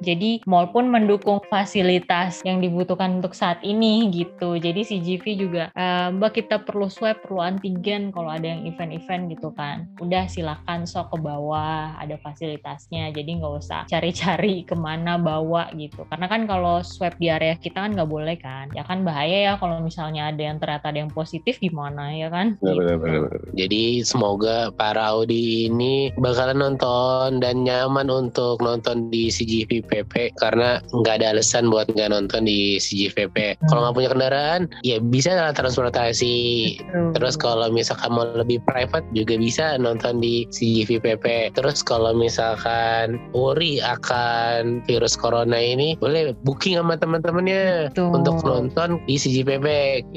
Jadi 0.00 0.44
mall 0.44 0.68
pun 0.68 0.88
mendukung 0.88 1.40
fasilitas 1.48 2.40
yang 2.44 2.60
dibutuhkan 2.60 3.20
untuk 3.20 3.32
saat 3.32 3.64
ini 3.64 4.08
gitu. 4.12 4.56
Jadi 4.56 4.84
CGV 4.84 5.24
juga, 5.36 5.64
"Eh, 5.72 6.08
Mbak 6.12 6.32
kita 6.36 6.56
perlu 6.64 6.88
swab, 6.92 7.20
perlu 7.24 7.40
antigen 7.40 8.12
kalau 8.12 8.28
ada 8.28 8.44
yang 8.44 8.66
event-event 8.66 9.32
gitu 9.32 9.52
kan. 9.54 9.88
Udah 9.96 10.28
silakan 10.28 10.84
sok 10.84 11.14
ke 11.14 11.18
bawah, 11.20 11.96
ada 11.96 12.16
fasilitasnya. 12.20 13.12
Jadi 13.12 13.30
nggak 13.40 13.54
usah 13.56 13.80
cari-cari 13.86 14.62
ke 14.68 14.74
mana 14.76 15.16
bawa 15.16 15.70
gitu. 15.72 16.04
Karena 16.08 16.26
kan 16.28 16.44
kalau 16.44 16.80
swab 16.84 17.16
di 17.16 17.28
area 17.28 17.56
kita 17.56 17.84
kan 17.86 17.92
nggak 17.96 18.10
boleh 18.10 18.36
kan. 18.36 18.68
Ya 18.74 18.82
kan 18.84 19.04
bahaya 19.04 19.52
ya 19.52 19.52
kalau 19.56 19.80
misalnya 19.80 20.28
ada 20.32 20.42
yang 20.42 20.56
ternyata 20.58 20.90
ada 20.90 20.98
yang 21.00 21.12
positif 21.12 21.56
gimana 21.60 22.12
ya 22.16 22.28
kan. 22.28 22.56
Benar, 22.58 22.76
Gitu. 22.76 22.98
benar, 23.00 23.20
benar. 23.24 23.32
Jadi 23.54 23.82
semoga 24.02 24.56
para 24.74 25.12
Audi 25.12 25.68
ini 25.68 26.10
bakalan 26.16 26.58
nonton 26.58 27.38
dan 27.40 27.62
nyaman 27.64 28.08
untuk 28.08 28.60
nonton 28.60 29.08
di 29.08 29.29
CGV 29.30 29.86
PP 29.86 30.34
karena 30.38 30.82
nggak 30.90 31.22
ada 31.22 31.38
alasan 31.38 31.70
buat 31.70 31.86
nggak 31.94 32.10
nonton 32.10 32.44
di 32.44 32.76
CGV 32.76 33.30
PP. 33.30 33.36
Kalau 33.70 33.86
nggak 33.86 33.96
punya 33.96 34.10
kendaraan, 34.10 34.60
ya 34.82 34.98
bisa 34.98 35.34
lah 35.34 35.54
transportasi. 35.54 36.36
Betul. 36.80 37.12
Terus 37.14 37.34
kalau 37.38 37.68
misalkan 37.70 38.10
mau 38.14 38.26
lebih 38.26 38.58
private 38.66 39.06
juga 39.14 39.38
bisa 39.38 39.76
nonton 39.78 40.18
di 40.18 40.46
CGV 40.50 40.98
PP. 41.02 41.54
Terus 41.54 41.82
kalau 41.84 42.16
misalkan 42.16 43.20
worry 43.36 43.78
akan 43.82 44.82
virus 44.88 45.14
corona 45.14 45.56
ini, 45.56 45.94
boleh 46.00 46.34
booking 46.42 46.78
sama 46.78 46.96
teman-temannya 46.98 47.92
untuk 47.94 48.42
nonton 48.42 48.98
di 49.06 49.16
CGPP. 49.16 49.66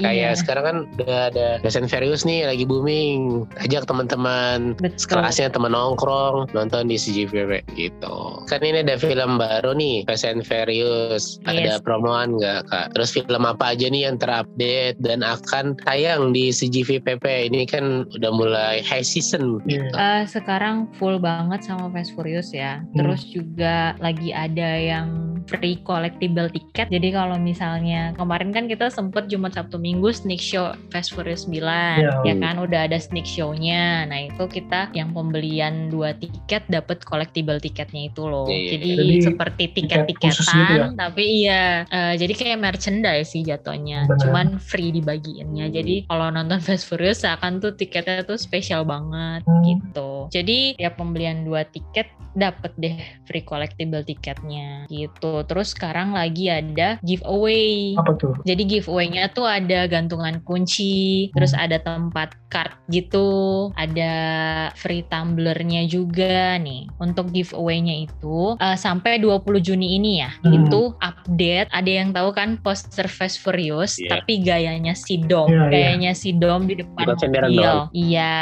Kayak 0.00 0.14
Iya. 0.14 0.30
sekarang 0.40 0.64
kan 0.64 0.76
udah 0.96 1.18
ada 1.30 1.46
Fast 1.60 1.76
and 1.76 1.90
Furious 1.90 2.24
nih 2.24 2.48
lagi 2.48 2.64
booming. 2.64 3.44
Ajak 3.60 3.84
teman-teman 3.84 4.78
Betul. 4.80 4.96
sekelasnya 4.96 5.52
teman 5.52 5.74
nongkrong 5.74 6.48
nonton 6.56 6.88
di 6.88 6.96
CGPP 6.96 7.66
gitu. 7.76 8.40
Kan 8.48 8.62
ini 8.64 8.80
ada 8.86 8.96
film 9.06 9.30
baru 9.36 9.70
nih 9.72 10.04
Fast 10.06 10.24
and 10.24 10.42
Furious. 10.42 11.38
Ada 11.44 11.78
Yes. 11.78 11.82
promoan 11.82 12.36
nggak 12.38 12.60
kak? 12.68 12.86
Terus 12.92 13.10
film 13.12 13.42
apa 13.42 13.72
aja 13.72 13.86
nih 13.88 14.08
yang 14.08 14.16
terupdate 14.16 14.96
dan 15.00 15.20
akan 15.20 15.76
tayang 15.82 16.32
di 16.32 16.50
CGVPP? 16.50 17.24
Ini 17.48 17.66
kan 17.66 18.08
udah 18.10 18.30
mulai 18.32 18.74
high 18.80 19.04
season 19.04 19.60
gitu. 19.64 19.88
Eh, 19.94 20.22
sekarang 20.26 20.88
full 20.96 21.18
banget 21.18 21.64
sama 21.64 21.88
Fast 21.90 22.12
Furious 22.12 22.50
ya. 22.50 22.80
Terus 22.92 23.24
juga 23.26 23.94
lagi 23.98 24.30
ada 24.30 24.70
yang 24.76 25.08
free 25.44 25.76
collectible 25.80 26.48
tiket. 26.48 26.88
Jadi 26.88 27.12
kalau 27.12 27.36
misalnya 27.36 28.16
kemarin 28.16 28.48
kan 28.50 28.64
kita 28.64 28.88
sempet 28.88 29.28
Jumat 29.28 29.52
Sabtu 29.52 29.76
Minggu 29.76 30.08
sneak 30.08 30.40
show 30.40 30.72
Fast 30.88 31.12
Furious 31.12 31.44
9 31.44 31.60
Iya. 32.00 32.12
ya 32.24 32.34
kan 32.40 32.56
udah 32.58 32.88
ada 32.88 32.96
sneak 32.96 33.28
show-nya. 33.28 34.08
Nah, 34.08 34.28
itu 34.28 34.44
kita 34.48 34.88
yang 34.96 35.12
pembelian 35.12 35.92
dua 35.92 36.16
tiket 36.16 36.64
dapat 36.68 37.04
collectible 37.04 37.60
tiketnya 37.60 38.08
itu 38.08 38.24
loh. 38.24 38.48
Iya, 38.48 38.76
Jadi, 38.76 38.90
Jadi, 38.98 39.16
seperti 39.24 39.62
tiket 39.72 40.00
khusus 40.14 40.46
gitu 40.46 40.54
ya? 40.54 40.88
tiket-tiketan 40.88 40.92
tapi 40.94 41.24
iya 41.44 41.64
eh, 41.88 42.14
jadi 42.18 42.32
kayak 42.34 42.58
merchandise 42.60 43.28
sih 43.34 43.42
jatuhnya. 43.42 44.06
Benar. 44.06 44.20
Cuman 44.20 44.46
free 44.60 44.90
dibagiinnya. 44.94 45.66
Hmm. 45.68 45.74
Jadi 45.74 45.94
kalau 46.06 46.26
nonton 46.30 46.58
Fast 46.64 46.86
Furious 46.86 47.22
seakan 47.22 47.58
tuh 47.58 47.74
tiketnya 47.74 48.22
tuh 48.24 48.38
spesial 48.38 48.86
banget 48.86 49.42
Hmm. 49.44 49.62
gitu. 49.64 50.28
Jadi 50.32 50.78
ya 50.78 50.94
pembelian 50.94 51.44
dua 51.44 51.66
tiket 51.68 52.08
dapet 52.34 52.74
deh 52.76 52.98
free 53.24 53.46
collectible 53.46 54.02
tiketnya 54.02 54.90
gitu. 54.90 55.46
Terus 55.46 55.72
sekarang 55.72 56.12
lagi 56.12 56.50
ada 56.50 56.98
giveaway. 57.00 57.94
Apa 57.94 58.18
tuh? 58.18 58.34
Jadi 58.42 58.62
giveaway-nya 58.66 59.30
tuh 59.30 59.46
ada 59.46 59.86
gantungan 59.86 60.42
kunci, 60.42 61.30
terus 61.30 61.54
ada 61.54 61.78
tempat 61.78 62.34
card 62.50 62.74
gitu, 62.90 63.70
ada 63.78 64.12
free 64.74 65.06
tumblernya 65.06 65.86
juga 65.86 66.58
nih. 66.58 66.90
Untuk 66.98 67.30
giveaway-nya 67.30 68.10
itu 68.10 68.58
eh, 68.58 68.76
sampai 68.84 69.16
20 69.16 69.40
Juni 69.58 69.96
ini 69.96 70.20
ya. 70.20 70.28
Hmm. 70.44 70.68
Itu 70.68 70.92
update. 71.00 71.72
Ada 71.72 71.90
yang 71.90 72.12
tahu 72.12 72.36
kan 72.36 72.60
poster 72.60 73.08
Fast 73.08 73.40
Furious 73.40 73.96
Iya. 73.96 74.20
tapi 74.20 74.44
gayanya 74.44 74.92
si 74.92 75.16
Dom. 75.16 75.48
Iya, 75.48 75.56
iya. 75.56 75.70
Gayanya 75.72 76.12
si 76.12 76.36
Dom 76.36 76.68
di 76.68 76.76
depan 76.76 77.16
mobil. 77.16 77.88
Iya. 77.96 78.34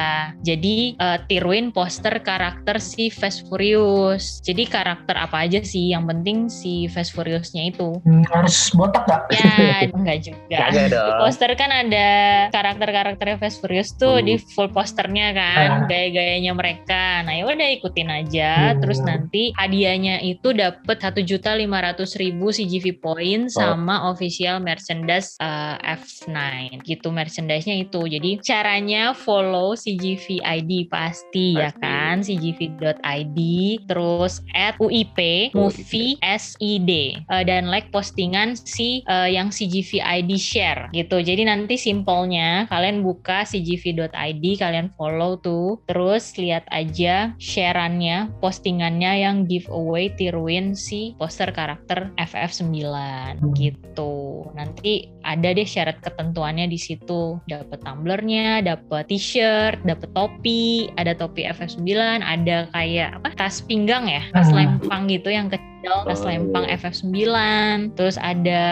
Jadi 0.42 0.98
eh, 0.98 1.18
tiruin 1.26 1.70
poster 1.70 2.18
karakter 2.18 2.82
si 2.82 3.06
Fast 3.08 3.46
Furious. 3.46 4.42
Jadi 4.42 4.66
karakter 4.66 5.14
apa 5.14 5.46
aja 5.46 5.62
sih? 5.62 5.94
Yang 5.94 6.04
penting 6.10 6.36
si 6.48 6.72
Fast 6.88 7.14
Furious-nya 7.14 7.70
itu. 7.70 7.94
Hmm, 8.02 8.26
harus 8.32 8.72
botak 8.72 9.06
gak? 9.06 9.22
Ya, 9.30 9.86
enggak 9.96 10.18
juga. 10.24 10.56
Kagak 10.66 10.86
dong. 10.90 11.18
Poster 11.20 11.50
kan 11.54 11.70
ada 11.70 12.08
karakter-karakternya 12.50 13.36
Fast 13.38 13.60
Furious 13.60 13.92
tuh 13.92 14.18
Hmm. 14.18 14.24
di 14.24 14.34
full 14.38 14.72
posternya 14.72 15.30
kan, 15.32 15.68
Ah. 15.68 15.80
gaya-gayanya 15.84 16.52
mereka. 16.52 17.20
Nah, 17.22 17.36
ya 17.36 17.44
udah 17.44 17.68
ikutin 17.76 18.08
aja. 18.08 18.72
Hmm. 18.72 18.80
Terus 18.80 18.98
nanti 19.02 19.52
hadiahnya 19.52 20.22
itu 20.22 20.31
dapat 20.40 20.96
satu 20.96 21.20
juta 21.20 21.52
lima 21.52 21.82
ratus 21.84 22.16
ribu 22.16 22.48
CGV 22.48 22.96
point 23.02 23.44
Oh. 23.52 23.74
sama 23.74 24.08
official 24.08 24.62
merchandise 24.62 25.34
eh, 25.42 25.76
F9 25.98 26.32
gitu 26.86 27.10
merchandise-nya 27.10 27.84
itu. 27.84 28.00
Jadi 28.06 28.38
caranya 28.40 29.12
follow 29.12 29.74
CGV 29.74 30.40
ID 30.40 30.86
pasti, 30.88 31.58
ya 31.58 31.74
kan, 31.74 32.22
cgv.id 32.22 33.38
terus 33.88 34.40
at 34.54 34.78
UIP 34.78 35.50
movie 35.52 36.16
SID 36.22 36.90
Eh, 37.28 37.44
dan 37.44 37.68
like 37.68 37.88
postingan 37.90 38.54
si 38.54 39.02
eh, 39.08 39.28
yang 39.32 39.48
CGV 39.50 39.98
ID 40.00 40.30
share 40.38 40.88
gitu. 40.92 41.18
Jadi 41.18 41.44
nanti 41.48 41.74
simpelnya 41.74 42.68
kalian 42.68 43.02
buka 43.02 43.42
cgv.id, 43.42 44.44
kalian 44.60 44.92
follow 44.94 45.40
tuh, 45.40 45.80
terus 45.88 46.36
lihat 46.38 46.68
aja 46.70 47.34
shareannya, 47.40 48.30
postingannya 48.38 49.24
yang 49.24 49.36
giveaway 49.48 50.12
tiruin 50.22 50.78
si 50.78 51.18
poster 51.18 51.50
karakter 51.50 52.14
FF9 52.14 52.70
Hmm. 53.42 53.50
gitu. 53.58 54.46
Nanti 54.54 55.10
ada 55.22 55.48
deh 55.50 55.64
syarat 55.64 55.98
ketentuannya 56.02 56.66
di 56.66 56.76
situ. 56.76 57.38
Dapat 57.46 57.82
tumblernya, 57.82 58.60
dapat 58.60 59.08
t-shirt, 59.08 59.80
dapat 59.82 60.10
topi, 60.12 60.90
ada 60.94 61.14
topi 61.14 61.46
FF9, 61.46 61.88
ada 62.20 62.66
kayak 62.70 63.18
apa? 63.18 63.28
Tas 63.34 63.62
pinggang 63.62 64.06
ya, 64.06 64.22
tas 64.30 64.50
Hmm. 64.50 64.58
lempang 64.78 65.06
gitu 65.06 65.30
yang 65.30 65.48
kecil, 65.48 66.06
tas 66.06 66.22
Oh, 66.22 66.28
lempang 66.28 66.66
iya. 66.66 66.76
FF9. 66.76 67.18
Terus 67.94 68.16
ada 68.18 68.62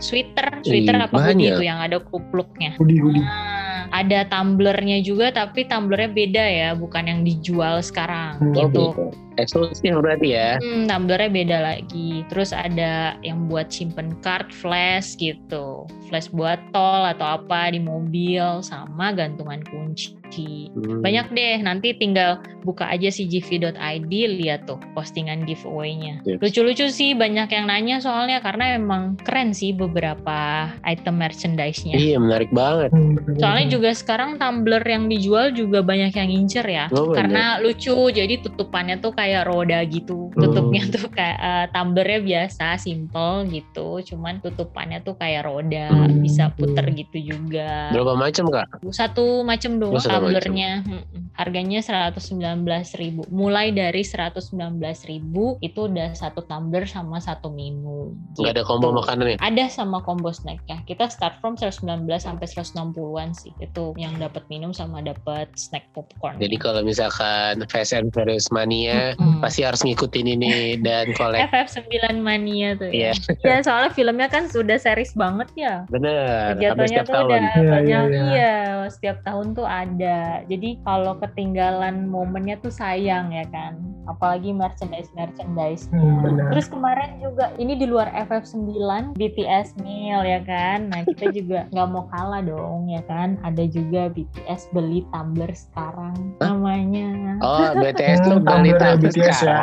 sweater, 0.00 0.60
sweater 0.64 0.94
Ih, 0.96 1.04
apa 1.04 1.16
hoodie 1.16 1.48
itu 1.52 1.62
yang 1.64 1.78
ada 1.78 1.96
kupluknya. 2.00 2.76
Hoodie-hoodie. 2.76 3.24
Nah, 3.24 3.88
ada 3.88 4.28
tumblernya 4.28 5.00
juga 5.00 5.32
tapi 5.32 5.64
tumblernya 5.64 6.12
beda 6.12 6.44
ya, 6.44 6.68
bukan 6.76 7.04
yang 7.08 7.20
dijual 7.24 7.80
sekarang 7.80 8.36
Hmm, 8.36 8.52
Oh, 8.52 8.68
gitu. 8.68 8.84
gitu. 8.92 9.04
Eksklusif 9.38 9.94
berarti 10.02 10.34
ya. 10.34 10.58
Hmm, 10.58 10.90
tumblernya 10.90 11.30
beda 11.30 11.58
lagi. 11.62 12.26
Terus 12.26 12.50
ada 12.50 13.14
yang 13.22 13.46
buat 13.46 13.70
simpen 13.70 14.18
card, 14.20 14.50
flash 14.50 15.14
gitu. 15.14 15.86
Flash 16.08 16.34
buat 16.34 16.58
tol 16.74 17.06
atau 17.06 17.38
apa 17.38 17.70
di 17.70 17.78
mobil 17.78 18.42
sama 18.66 19.14
gantungan 19.14 19.62
kunci. 19.62 20.17
Hmm. 20.28 21.00
Banyak 21.00 21.32
deh, 21.32 21.56
nanti 21.60 21.96
tinggal 21.96 22.38
buka 22.62 22.84
aja 22.84 23.08
si 23.08 23.24
gv.id, 23.24 23.72
lihat 24.10 24.68
tuh 24.68 24.76
postingan 24.92 25.48
giveaway-nya. 25.48 26.20
Yes. 26.28 26.38
Lucu-lucu 26.44 26.86
sih, 26.92 27.16
banyak 27.16 27.48
yang 27.48 27.66
nanya 27.66 27.96
soalnya 27.98 28.44
karena 28.44 28.76
emang 28.76 29.16
keren 29.24 29.56
sih 29.56 29.72
beberapa 29.72 30.68
item 30.84 31.18
merchandise-nya. 31.18 31.96
Iya 31.96 32.20
menarik 32.20 32.52
banget. 32.52 32.92
Hmm. 32.92 33.16
Soalnya 33.40 33.66
juga 33.72 33.90
sekarang 33.96 34.36
tumbler 34.36 34.84
yang 34.84 35.08
dijual 35.08 35.50
juga 35.50 35.80
banyak 35.80 36.12
yang 36.12 36.28
ngincer 36.28 36.66
ya. 36.66 36.86
Oh, 36.92 37.10
Karena 37.10 37.58
lucu, 37.58 38.12
jadi 38.12 38.40
tutupannya 38.44 39.00
tuh 39.00 39.16
kayak 39.16 39.48
roda 39.48 39.80
gitu. 39.88 40.28
Tutupnya 40.36 40.82
tuh 40.90 41.08
kayak 41.08 41.38
eh, 41.38 41.66
tumblernya 41.72 42.20
biasa, 42.20 42.76
simple 42.76 43.48
gitu. 43.48 44.04
Cuman 44.04 44.44
tutupannya 44.44 45.00
tuh 45.02 45.16
kayak 45.16 45.48
roda, 45.48 45.88
Hmm. 45.88 46.20
bisa 46.20 46.50
puter 46.52 46.84
gitu 46.92 47.18
juga. 47.34 47.90
Berapa 47.94 48.14
macam 48.18 48.44
kak? 48.52 48.66
Satu 48.90 49.42
macam 49.42 49.78
doang 49.80 49.96
Oh, 49.96 50.02
satu 50.02 50.17
tumblernya. 50.20 50.72
Mm-mm. 50.82 51.20
Harganya 51.34 51.80
119.000. 51.80 53.30
Mulai 53.30 53.70
dari 53.70 54.02
119.000 54.02 55.22
itu 55.60 55.80
udah 55.80 56.10
satu 56.12 56.42
tumbler 56.42 56.84
sama 56.84 57.18
satu 57.18 57.48
minum. 57.48 58.14
Nggak 58.34 58.52
ada 58.54 58.64
combo 58.64 58.88
Gitu. 58.88 58.98
makanan 58.98 59.26
ya? 59.28 59.36
Ada 59.38 59.64
sama 59.70 59.98
combo 60.00 60.30
snacknya. 60.30 60.80
Kita 60.82 61.06
start 61.06 61.38
from 61.38 61.54
119 61.54 61.84
sampai 62.16 62.46
160-an 62.46 63.30
sih. 63.32 63.52
Itu 63.58 63.92
yang 63.94 64.16
dapat 64.16 64.48
minum 64.48 64.70
sama 64.70 64.98
dapat 64.98 65.48
snack 65.54 65.92
popcorn. 65.92 66.38
Jadi 66.38 66.56
kalau 66.56 66.80
misalkan 66.80 67.62
Fast 67.68 67.92
and 67.92 68.10
Furious 68.10 68.48
Mania 68.48 69.12
Mm-mm. 69.14 69.38
pasti 69.38 69.62
harus 69.62 69.82
ngikutin 69.82 70.26
ini 70.28 70.54
dan 70.86 71.12
collect. 71.12 71.48
FF9 71.48 71.90
mania 72.18 72.74
tuh 72.74 72.88
Iya, 72.88 73.12
ya. 73.44 73.44
Ya 73.44 73.56
soalnya 73.60 73.90
filmnya 73.90 74.26
kan 74.26 74.48
sudah 74.48 74.76
series 74.76 75.12
banget 75.12 75.48
ya. 75.54 75.84
bener. 75.86 76.56
Jatuhnya 76.56 76.86
setiap 76.88 77.06
tuh 77.06 77.14
tahun. 77.14 77.28
udah 77.28 77.42
Iya, 77.58 77.70
banyak 77.70 77.86
iya, 77.86 78.00
iya. 78.08 78.24
iya 78.32 78.54
setiap 78.88 79.18
tahun 79.20 79.46
tuh 79.52 79.66
ada. 79.66 80.07
Jadi 80.48 80.80
kalau 80.82 81.18
ketinggalan 81.20 82.08
momennya 82.08 82.56
tuh 82.62 82.72
sayang 82.72 83.34
ya 83.34 83.44
kan. 83.52 83.76
Apalagi 84.08 84.56
merchandise 84.56 85.12
merchandise. 85.12 85.84
Hmm, 85.92 86.24
benar. 86.24 86.48
Terus 86.56 86.72
kemarin 86.72 87.20
juga 87.20 87.52
ini 87.60 87.76
di 87.76 87.84
luar 87.84 88.08
FF9 88.16 89.12
BTS 89.20 89.76
meal 89.84 90.24
ya 90.24 90.40
kan. 90.40 90.88
Nah 90.88 91.04
kita 91.04 91.28
juga 91.38 91.68
nggak 91.68 91.88
mau 91.92 92.08
kalah 92.08 92.40
dong 92.40 92.88
ya 92.88 93.04
kan. 93.04 93.36
Ada 93.44 93.68
juga 93.68 94.08
BTS 94.08 94.72
beli 94.72 95.04
tumbler 95.12 95.52
sekarang 95.52 96.16
namanya. 96.40 97.27
Oh, 97.40 97.70
BTS 97.72 98.18
tuh 98.20 98.36
Tumblr-nya 98.38 98.74
tahu 98.74 98.94
BTS 99.00 99.38
ya. 99.40 99.48
Ya, 99.48 99.58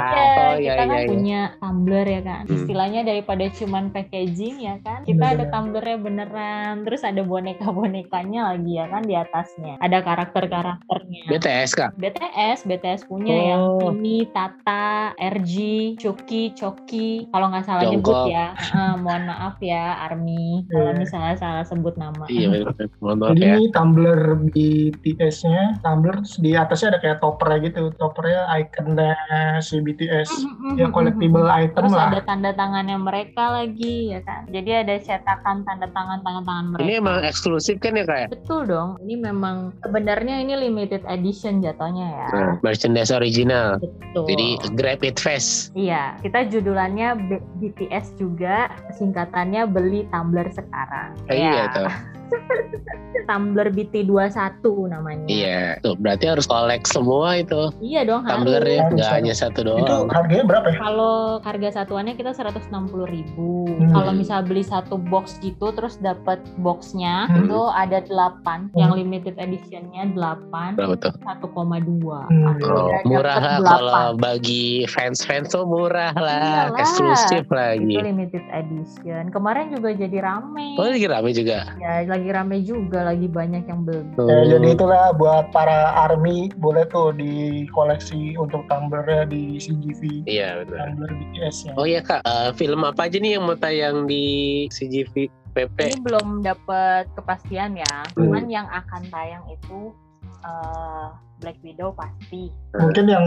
Oh 0.46 0.54
iya 0.56 0.74
kita 0.74 0.76
kan 0.78 0.88
iya. 0.88 0.98
iya. 0.98 1.08
punya 1.08 1.42
tumbler 1.58 2.06
ya 2.08 2.22
kan. 2.22 2.44
Hmm. 2.44 2.56
Istilahnya 2.56 3.02
daripada 3.04 3.44
cuman 3.50 3.84
packaging 3.90 4.56
ya 4.60 4.76
kan. 4.80 5.00
Kita 5.02 5.20
ada 5.22 5.44
Bener-bener. 5.44 5.52
tumblernya 5.52 5.98
beneran. 5.98 6.76
Terus 6.84 7.02
ada 7.02 7.22
boneka-bonekanya 7.22 8.42
lagi 8.50 8.72
ya 8.74 8.86
kan 8.88 9.02
di 9.02 9.14
atasnya. 9.14 9.74
Ada 9.78 9.98
karakter-karakternya. 10.00 11.24
BTS 11.28 11.72
kak. 11.74 11.92
BTS, 11.96 12.60
BTS 12.64 13.02
punya 13.06 13.34
Oh. 13.34 13.42
yang 13.42 13.64
ini 13.98 14.28
Tata, 14.28 15.12
RG, 15.16 15.56
Chucky, 15.96 16.54
Choki. 16.54 17.28
Kalau 17.28 17.50
nggak 17.50 17.66
salah 17.66 17.84
Jongkok. 17.84 17.96
nyebut 18.26 18.32
ya, 18.32 18.48
Eh, 18.56 18.96
mohon 18.98 19.24
maaf 19.26 19.58
ya 19.60 19.84
Army. 20.02 20.64
Kalau 20.68 20.92
Iya. 20.92 20.98
misalnya 20.98 21.36
salah 21.36 21.64
sebut 21.64 21.96
nama. 21.96 22.24
Iya 22.28 22.48
bener. 22.52 22.88
Mohon 23.00 23.18
maaf 23.18 23.30
Jadi 23.30 23.42
ya. 23.42 23.52
ini 23.52 23.66
tumbler 23.70 24.20
BTS-nya, 24.50 25.62
tumbler 25.82 26.16
di 26.38 26.52
atasnya 26.54 26.88
ada 26.92 27.00
kayak 27.00 27.18
toppernya 27.20 27.65
gitu. 27.66 27.90
Toppernya 27.96 28.46
ikonnya 28.56 29.18
si 29.60 29.82
BTS. 29.82 30.30
Ya 30.76 30.88
collectible 30.88 31.46
item 31.46 31.74
Terus 31.76 31.94
lah. 31.94 32.10
ada 32.10 32.22
tanda 32.22 32.52
tangannya 32.52 32.96
mereka 32.96 33.50
lagi 33.52 34.12
ya 34.12 34.22
kan. 34.22 34.46
Jadi 34.48 34.70
ada 34.72 34.96
cetakan 34.96 35.64
tanda 35.64 35.90
tangan 35.90 36.22
tangan 36.22 36.44
tangan 36.44 36.66
mereka. 36.70 36.84
Ini 36.84 36.94
emang 36.98 37.18
eksklusif 37.22 37.78
kan 37.80 37.96
ya 37.96 38.04
kak 38.04 38.18
ya? 38.18 38.28
Betul 38.30 38.60
dong. 38.66 38.90
Ini 39.02 39.16
memang 39.20 39.56
sebenarnya 39.82 40.36
ini 40.40 40.54
limited 40.60 41.02
edition 41.06 41.60
jatuhnya 41.60 42.06
ya. 42.06 42.28
Nah, 42.30 42.52
merchandise 42.62 43.10
original. 43.10 43.78
Betul. 43.80 44.26
Jadi 44.28 44.48
grab 44.76 45.02
it 45.02 45.18
fast. 45.18 45.74
Iya, 45.74 46.16
kita 46.22 46.46
judulannya 46.48 47.08
B- 47.28 47.44
BTS 47.60 48.16
juga, 48.16 48.68
singkatannya 48.94 49.66
beli 49.66 50.06
tumbler 50.10 50.48
sekarang. 50.52 51.16
Eh, 51.28 51.42
Iya 51.42 51.64
tuh. 51.72 51.90
Tumbler 53.26 53.74
BT21 53.74 54.62
namanya. 54.86 55.26
Iya. 55.26 55.64
Tuh 55.82 55.98
berarti 55.98 56.26
harus 56.28 56.46
collect 56.46 56.86
semua 56.86 57.38
itu. 57.38 57.55
Iya 57.80 58.02
dong 58.04 58.22
harus. 58.22 58.36
Tumbler 58.38 58.64
ya. 58.64 58.82
Nggak 58.88 59.12
hanya 59.12 59.34
satu 59.34 59.60
Itu 59.62 59.72
doang. 59.82 60.08
harganya 60.10 60.46
berapa 60.46 60.68
ya? 60.68 60.78
Kalau 60.78 61.16
harga 61.40 61.70
satuannya 61.76 62.14
kita 62.14 62.32
160.000 62.32 62.70
ribu. 63.06 63.52
Hmm. 63.68 63.92
Kalau 63.92 64.12
misal 64.12 64.40
beli 64.42 64.62
satu 64.62 64.96
box 64.98 65.38
gitu 65.40 65.72
terus 65.72 65.98
dapat 65.98 66.38
boxnya 66.58 67.28
Hmm. 67.28 67.44
itu 67.44 67.60
ada 67.68 68.00
8 68.04 68.72
yang 68.74 68.92
limited 68.92 69.36
editionnya 69.36 70.08
8 70.10 70.76
Berapa 70.76 70.96
tuh? 70.98 71.14
1,2. 71.20 72.26
Hmm. 72.26 72.48
Artinya 72.48 72.74
Oh, 72.76 72.88
dapet 72.88 73.06
murah 73.06 73.38
lah 73.38 73.56
8. 73.58 73.66
kalau 73.66 74.08
bagi 74.18 74.66
fans-fans 74.88 75.48
tuh 75.50 75.64
murah 75.64 76.14
lah. 76.14 76.72
Iyalah. 76.72 76.80
Eksklusif 76.80 77.44
Itu 77.44 77.54
lagi. 77.54 77.96
limited 77.98 78.46
edition. 78.50 79.30
Kemarin 79.30 79.70
juga 79.70 79.92
jadi 79.92 80.18
rame. 80.22 80.76
Oh 80.76 80.86
lagi 80.86 81.06
rame 81.06 81.30
juga. 81.32 81.76
Ya 81.78 82.04
lagi 82.04 82.30
rame 82.30 82.58
juga, 82.62 83.00
lagi 83.04 83.28
banyak 83.28 83.64
yang 83.64 83.82
beli. 83.82 84.06
Tuh. 84.16 84.26
Ya, 84.26 84.40
jadi 84.52 84.68
itulah 84.72 85.14
buat 85.14 85.50
para 85.50 85.76
army 85.98 86.50
boleh 86.56 86.86
tuh 86.86 87.12
di 87.12 87.45
koleksi 87.72 88.36
untuk 88.36 88.66
tumblernya 88.68 89.26
di 89.28 89.58
CGV 89.58 90.26
Iya 90.26 90.64
benar. 90.64 90.94
tumbler 90.94 91.12
BTS 91.14 91.58
ya. 91.70 91.74
Oh 91.76 91.86
iya 91.86 92.02
kak, 92.02 92.22
Eh, 92.26 92.52
film 92.56 92.82
apa 92.84 93.08
aja 93.08 93.18
nih 93.18 93.38
yang 93.38 93.44
mau 93.46 93.58
tayang 93.58 94.06
di 94.06 94.24
CGV 94.70 95.30
PP? 95.56 95.78
Ini 95.80 96.00
belum 96.04 96.44
dapat 96.44 97.08
kepastian 97.16 97.80
ya. 97.80 97.96
Hmm. 98.14 98.28
Cuman 98.28 98.46
yang 98.52 98.68
akan 98.68 99.02
tayang 99.08 99.44
itu 99.50 99.96
eh, 100.44 101.08
Black 101.38 101.60
Widow 101.62 101.92
pasti. 101.92 102.48
Mungkin 102.74 103.06
yang 103.08 103.26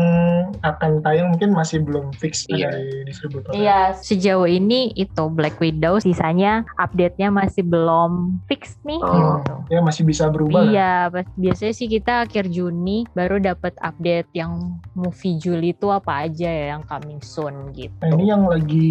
akan 0.60 1.00
tayang 1.00 1.32
mungkin 1.32 1.52
masih 1.52 1.80
belum 1.80 2.12
fix 2.14 2.44
Iya. 2.48 2.68
dari 2.70 3.04
distributor. 3.04 3.52
Iya, 3.52 3.92
sejauh 3.94 4.44
ini 4.44 4.92
itu 4.92 5.24
Black 5.28 5.56
Widow, 5.56 5.96
sisanya 5.98 6.64
update-nya 6.76 7.28
masih 7.28 7.62
belum 7.62 8.40
fix 8.44 8.76
nih. 8.82 9.00
Oh. 9.00 9.40
gitu. 9.40 9.54
Ya 9.68 9.80
masih 9.80 10.02
bisa 10.02 10.28
berubah. 10.28 10.64
Iya, 10.64 11.08
pas- 11.08 11.28
biasanya 11.34 11.74
sih 11.74 11.86
kita 11.86 12.24
akhir 12.24 12.48
Juni 12.48 13.04
baru 13.12 13.36
dapat 13.38 13.76
update 13.78 14.32
yang 14.32 14.76
movie 14.92 15.36
Juli 15.36 15.70
itu 15.70 15.88
apa 15.88 16.24
aja 16.24 16.48
ya 16.48 16.66
yang 16.72 16.84
coming 16.84 17.20
soon 17.20 17.72
gitu. 17.72 17.92
Nah, 18.00 18.08
ini 18.10 18.24
yang 18.26 18.44
lagi 18.44 18.90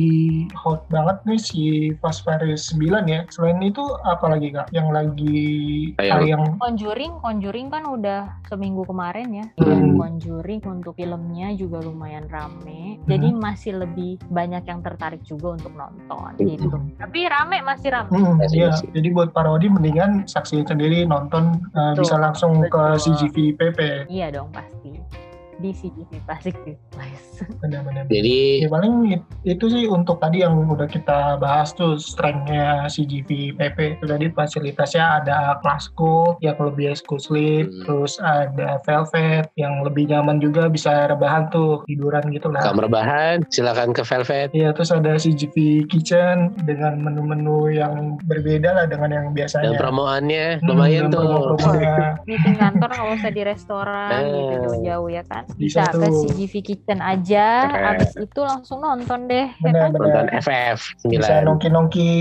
hot 0.53 0.85
banget 0.87 1.17
nih 1.25 1.39
si 1.39 1.61
Fast 1.97 2.21
Furious 2.21 2.69
9 2.69 3.05
ya. 3.05 3.25
Selain 3.29 3.57
itu 3.59 3.81
apa 4.03 4.29
lagi 4.29 4.53
kak? 4.53 4.69
Yang 4.69 4.87
lagi 4.89 5.41
Tayang. 5.95 6.21
tayang 6.21 6.43
Conjuring, 6.57 7.13
Conjuring 7.19 7.67
kan 7.67 7.83
udah 7.83 8.21
seminggu 8.45 8.85
kemarin 8.85 9.06
ya. 9.13 9.45
Hmm. 9.53 9.63
Dan 9.63 9.79
Conjuring 9.97 10.61
untuk 10.63 10.93
filmnya 10.93 11.53
juga 11.53 11.79
lumayan 11.79 12.25
rame. 12.25 12.97
Jadi 13.03 13.27
masih 13.31 13.77
lebih 13.77 14.17
banyak 14.27 14.63
yang 14.63 14.79
tertarik 14.79 15.21
juga 15.21 15.53
untuk 15.53 15.73
nonton 15.73 16.31
Hmm. 16.33 16.47
gitu. 16.47 16.67
Tapi 16.97 17.19
rame 17.25 17.57
masih 17.61 17.89
rame. 17.91 18.09
Hmm, 18.09 18.37
Masih- 18.37 18.57
iya. 18.57 18.69
masih. 18.71 18.87
Jadi 18.91 19.07
buat 19.09 19.29
parodi 19.31 19.67
mendingan 19.67 20.25
saksiin 20.25 20.65
sendiri 20.65 21.03
nonton 21.03 21.61
uh, 21.71 21.93
bisa 21.93 22.15
langsung 22.15 22.61
ke 22.63 22.69
Betul. 22.69 22.99
CGV 22.99 23.35
PP. 23.53 23.79
Iya 24.07 24.27
dong 24.31 24.49
pasti. 24.49 24.76
Di 25.57 25.73
CGV 25.73 26.21
Pacific 26.21 26.77
Place. 26.87 27.41
Benar-benar. 27.57 28.05
Jadi 28.05 28.61
Ya 28.61 28.69
paling 28.69 28.93
it- 29.11 29.25
itu 29.43 29.65
sih 29.67 29.85
untuk 29.87 30.17
tadi 30.17 30.39
yang 30.39 30.53
udah 30.63 30.85
kita 30.85 31.35
bahas 31.35 31.73
tuh 31.73 31.97
strength-nya 31.97 32.85
CGV 32.85 33.27
PP. 33.51 33.97
Itu 33.97 34.05
tadi 34.05 34.29
fasilitasnya 34.29 35.03
ada 35.17 35.37
Klasco 35.57 36.37
yang 36.39 36.53
lebih 36.59 36.91
eksklusif, 36.91 37.65
Hmm. 37.65 37.81
terus 37.83 38.19
ada 38.19 38.77
Velvet 38.79 39.49
yang 39.55 39.81
lebih 39.81 40.05
nyaman 40.07 40.37
juga 40.37 40.67
bisa 40.67 41.07
rebahan 41.07 41.49
tuh 41.49 41.81
tiduran 41.83 42.21
gitu 42.29 42.47
lah. 42.47 42.61
kamar 42.63 42.85
bahan, 42.87 43.41
silakan 43.49 43.91
ke 43.91 44.03
Velvet. 44.03 44.49
Iya, 44.51 44.69
terus 44.71 44.91
ada 44.91 45.15
CGV 45.15 45.55
Kitchen 45.87 46.53
dengan 46.61 46.99
menu-menu 46.99 47.71
yang 47.71 47.95
berbeda 48.21 48.73
lah 48.73 48.85
dengan 48.85 49.09
yang 49.09 49.25
biasanya. 49.31 49.73
Dan 49.73 49.79
promoannya 49.79 50.45
Hmm, 50.55 50.67
lumayan 50.67 51.03
tuh. 51.07 51.23
promo-promonya. 51.23 52.21
Meeting 52.23 52.55
kantor 52.55 52.89
nggak 52.91 53.09
usah 53.15 53.31
di 53.31 53.41
restoran 53.43 54.19
Eh. 54.19 54.29
gitu 54.29 54.53
jauh-jauh 54.63 55.09
ya 55.09 55.23
kan. 55.23 55.46
Bisa 55.55 55.87
Bisa, 55.87 55.95
ke 55.95 55.97
tuh. 56.03 56.21
CGV 56.27 56.53
Kitchen 56.61 56.99
aja. 56.99 57.47
Keren. 57.65 57.85
Habis 57.95 58.11
itu 58.17 58.39
langsung 58.41 58.79
nonton 58.79 59.19
deh. 59.25 59.47
ya 59.47 59.71
kan? 59.71 59.95
Benar-benar. 59.95 60.27
Nonton 60.27 60.27
FF 60.37 60.79
Bisa 61.07 61.33
9. 61.39 61.47
nongki-nongki 61.47 62.11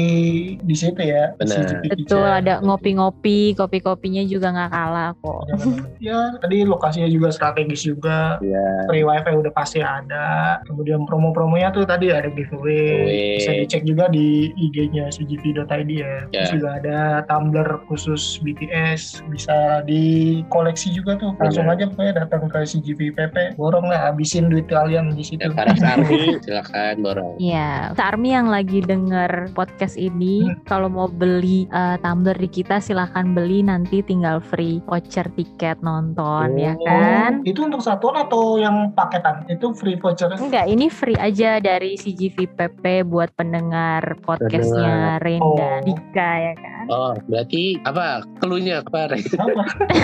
di 0.63 0.75
situ 0.75 1.01
ya. 1.01 1.33
di 1.33 1.39
Benar. 1.41 1.57
CGV 1.67 1.83
Betul, 1.97 2.23
ada 2.25 2.55
ngopi-ngopi, 2.61 3.39
kopi-kopinya 3.55 4.23
juga 4.23 4.53
nggak 4.53 4.71
kalah 4.71 5.11
kok. 5.17 5.41
Benar-benar. 5.49 5.89
ya, 5.99 6.19
tadi 6.39 6.57
lokasinya 6.63 7.09
juga 7.09 7.29
strategis 7.29 7.83
juga. 7.83 8.39
Iya. 8.39 8.87
Free 8.87 9.03
wifi 9.03 9.33
udah 9.33 9.53
pasti 9.53 9.81
ada. 9.81 10.61
Kemudian 10.65 11.03
promo-promonya 11.05 11.73
tuh 11.73 11.83
tadi 11.83 12.13
ada 12.13 12.29
giveaway. 12.29 12.79
Giveaway. 12.79 13.37
Bisa 13.37 13.51
dicek 13.55 13.83
juga 13.83 14.07
di 14.07 14.27
IG-nya 14.55 15.11
cgv.id 15.11 15.91
ya. 15.91 16.15
Terus 16.29 16.47
Ya. 16.47 16.53
juga 16.53 16.69
ada 16.79 16.99
tumbler 17.25 17.69
khusus 17.87 18.39
BTS. 18.41 19.25
Bisa 19.27 19.81
dikoleksi 19.83 20.93
juga 20.93 21.17
tuh. 21.17 21.33
Langsung 21.37 21.65
Benar. 21.65 21.77
aja 21.77 21.85
pokoknya 21.89 22.13
datang 22.23 22.47
ke 22.47 22.59
CGV 22.63 23.16
PP. 23.17 23.57
Borong 23.57 23.89
lah, 23.89 24.13
habisin 24.13 24.47
duit 24.47 24.69
kalian 24.69 25.11
di 25.11 25.25
situ. 25.25 25.41
Ya, 25.41 25.51
Paras 25.51 25.81
Army, 25.81 26.37
silakan 26.45 26.95
borong. 27.01 27.35
Iya, 27.41 27.97
Army 27.97 28.31
yang 28.31 28.47
lagi 28.47 28.79
denger 28.79 29.51
podcast 29.51 29.97
ini, 29.97 30.45
Hmm. 30.47 30.61
kalau 30.63 30.87
mau 30.87 31.09
beli 31.09 31.65
eh, 31.69 31.97
tumbler 31.99 32.37
di 32.37 32.47
kita 32.47 32.77
silahkan 32.77 33.33
beli 33.33 33.63
nanti 33.63 33.99
tinggal 34.01 34.39
free 34.39 34.85
voucher 34.85 35.25
tiket 35.33 35.81
nonton 35.81 36.55
ya 36.55 36.75
Oh. 36.75 36.85
kan? 36.85 37.41
Itu 37.43 37.65
untuk 37.65 37.81
satuan 37.81 38.21
atau 38.21 38.57
yang 38.57 38.93
paketan? 38.93 39.49
Itu 39.49 39.73
free 39.73 39.97
voucher. 39.97 40.29
Enggak, 40.31 40.67
ini 40.67 40.87
free 40.87 41.17
aja 41.17 41.57
dari 41.59 41.97
CGV 41.97 42.53
PP 42.53 42.85
buat 43.03 43.33
pendengar 43.33 44.03
podcastnya 44.21 45.17
Rain 45.19 45.41
Oh. 45.41 45.57
dan 45.57 45.81
Dika 45.83 46.31
ya 46.43 46.55
kan. 46.55 46.85
Oh, 46.87 47.13
berarti 47.25 47.81
apa? 47.83 48.23
Keluhnya 48.39 48.83
apa? 48.83 49.09
Apa? 49.09 49.63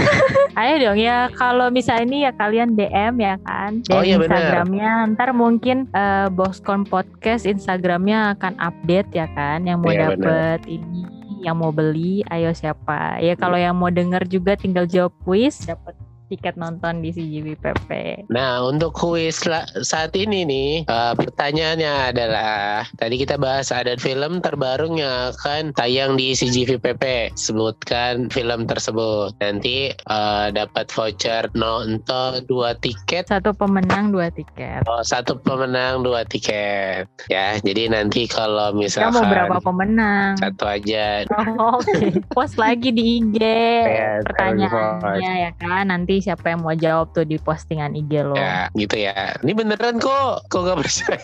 Ayo 0.60 0.74
dong 0.80 0.98
ya, 0.98 1.26
kalau 1.34 1.68
misalnya 1.68 2.04
ini 2.04 2.18
ya 2.22 2.32
kalian 2.32 2.72
DM 2.72 3.01
ya 3.18 3.34
kan, 3.42 3.82
DM 3.82 3.94
Oh, 3.96 4.02
iya. 4.04 4.16
Instagramnya. 4.20 4.92
Ntar 5.16 5.30
mungkin 5.34 5.90
Boskon 6.36 6.86
Podcast 6.86 7.42
Instagramnya 7.42 8.38
akan 8.38 8.54
update 8.62 9.10
ya 9.10 9.26
kan, 9.34 9.66
yang 9.66 9.82
mau 9.82 9.90
Iya, 9.90 10.14
dapet 10.14 10.68
ini, 10.70 11.02
yang 11.42 11.58
mau 11.58 11.74
beli, 11.74 12.22
ayo 12.30 12.54
siapa? 12.54 13.18
Ya 13.18 13.34
kalau 13.34 13.58
yang 13.58 13.74
mau 13.74 13.90
denger 13.90 14.22
juga 14.30 14.54
tinggal 14.54 14.86
jawab 14.86 15.10
quiz, 15.26 15.58
dapet 15.66 15.98
tiket 16.32 16.56
nonton 16.56 17.04
di 17.04 17.12
CGVPP. 17.12 17.90
Nah, 18.32 18.64
untuk 18.64 18.96
kuis 18.96 19.44
saat 19.84 20.12
ini 20.16 20.48
nih, 20.48 20.72
eh, 20.88 21.14
pertanyaannya 21.14 22.16
adalah 22.16 22.88
tadi 22.96 23.20
kita 23.20 23.36
bahas 23.36 23.68
ada 23.68 23.92
film 24.00 24.40
terbaru 24.40 24.96
yang 24.96 25.36
akan 25.36 25.76
tayang 25.76 26.16
di 26.16 26.32
CGVPP. 26.32 27.36
Sebutkan 27.36 28.32
film 28.32 28.64
tersebut. 28.64 29.36
Nanti 29.44 29.92
eh, 29.92 30.46
dapat 30.48 30.88
voucher 30.88 31.52
nonton 31.52 32.40
dua 32.48 32.72
tiket. 32.80 33.28
Satu 33.28 33.52
pemenang 33.52 34.08
dua 34.08 34.32
tiket. 34.32 34.88
Oh, 34.88 35.04
satu 35.04 35.36
pemenang 35.36 36.00
dua 36.00 36.24
tiket. 36.24 37.04
Ya, 37.28 37.60
jadi 37.60 37.92
nanti 37.92 38.24
kalau 38.24 38.72
misalkan 38.72 39.20
mau 39.20 39.28
berapa 39.28 39.58
pemenang? 39.60 40.40
satu 40.40 40.64
aja. 40.64 41.28
Oh, 41.60 41.82
Oke, 41.82 42.22
post 42.30 42.56
lagi 42.56 42.94
di 42.94 43.18
IG 43.18 43.38
Iya, 43.42 44.22
pertanyaannya 44.22 45.32
ya 45.48 45.50
kan. 45.58 45.90
Nanti 45.90 46.21
siapa 46.22 46.54
yang 46.54 46.62
mau 46.62 46.72
jawab 46.72 47.10
tuh 47.10 47.26
di 47.26 47.36
postingan 47.36 47.98
IG 47.98 48.22
lo. 48.22 48.38
Ya, 48.38 48.70
gitu 48.78 48.96
ya. 48.96 49.34
Ini 49.42 49.52
beneran 49.52 49.98
kok. 49.98 50.46
Kok 50.48 50.60
gak 50.62 50.78
percaya? 50.78 51.18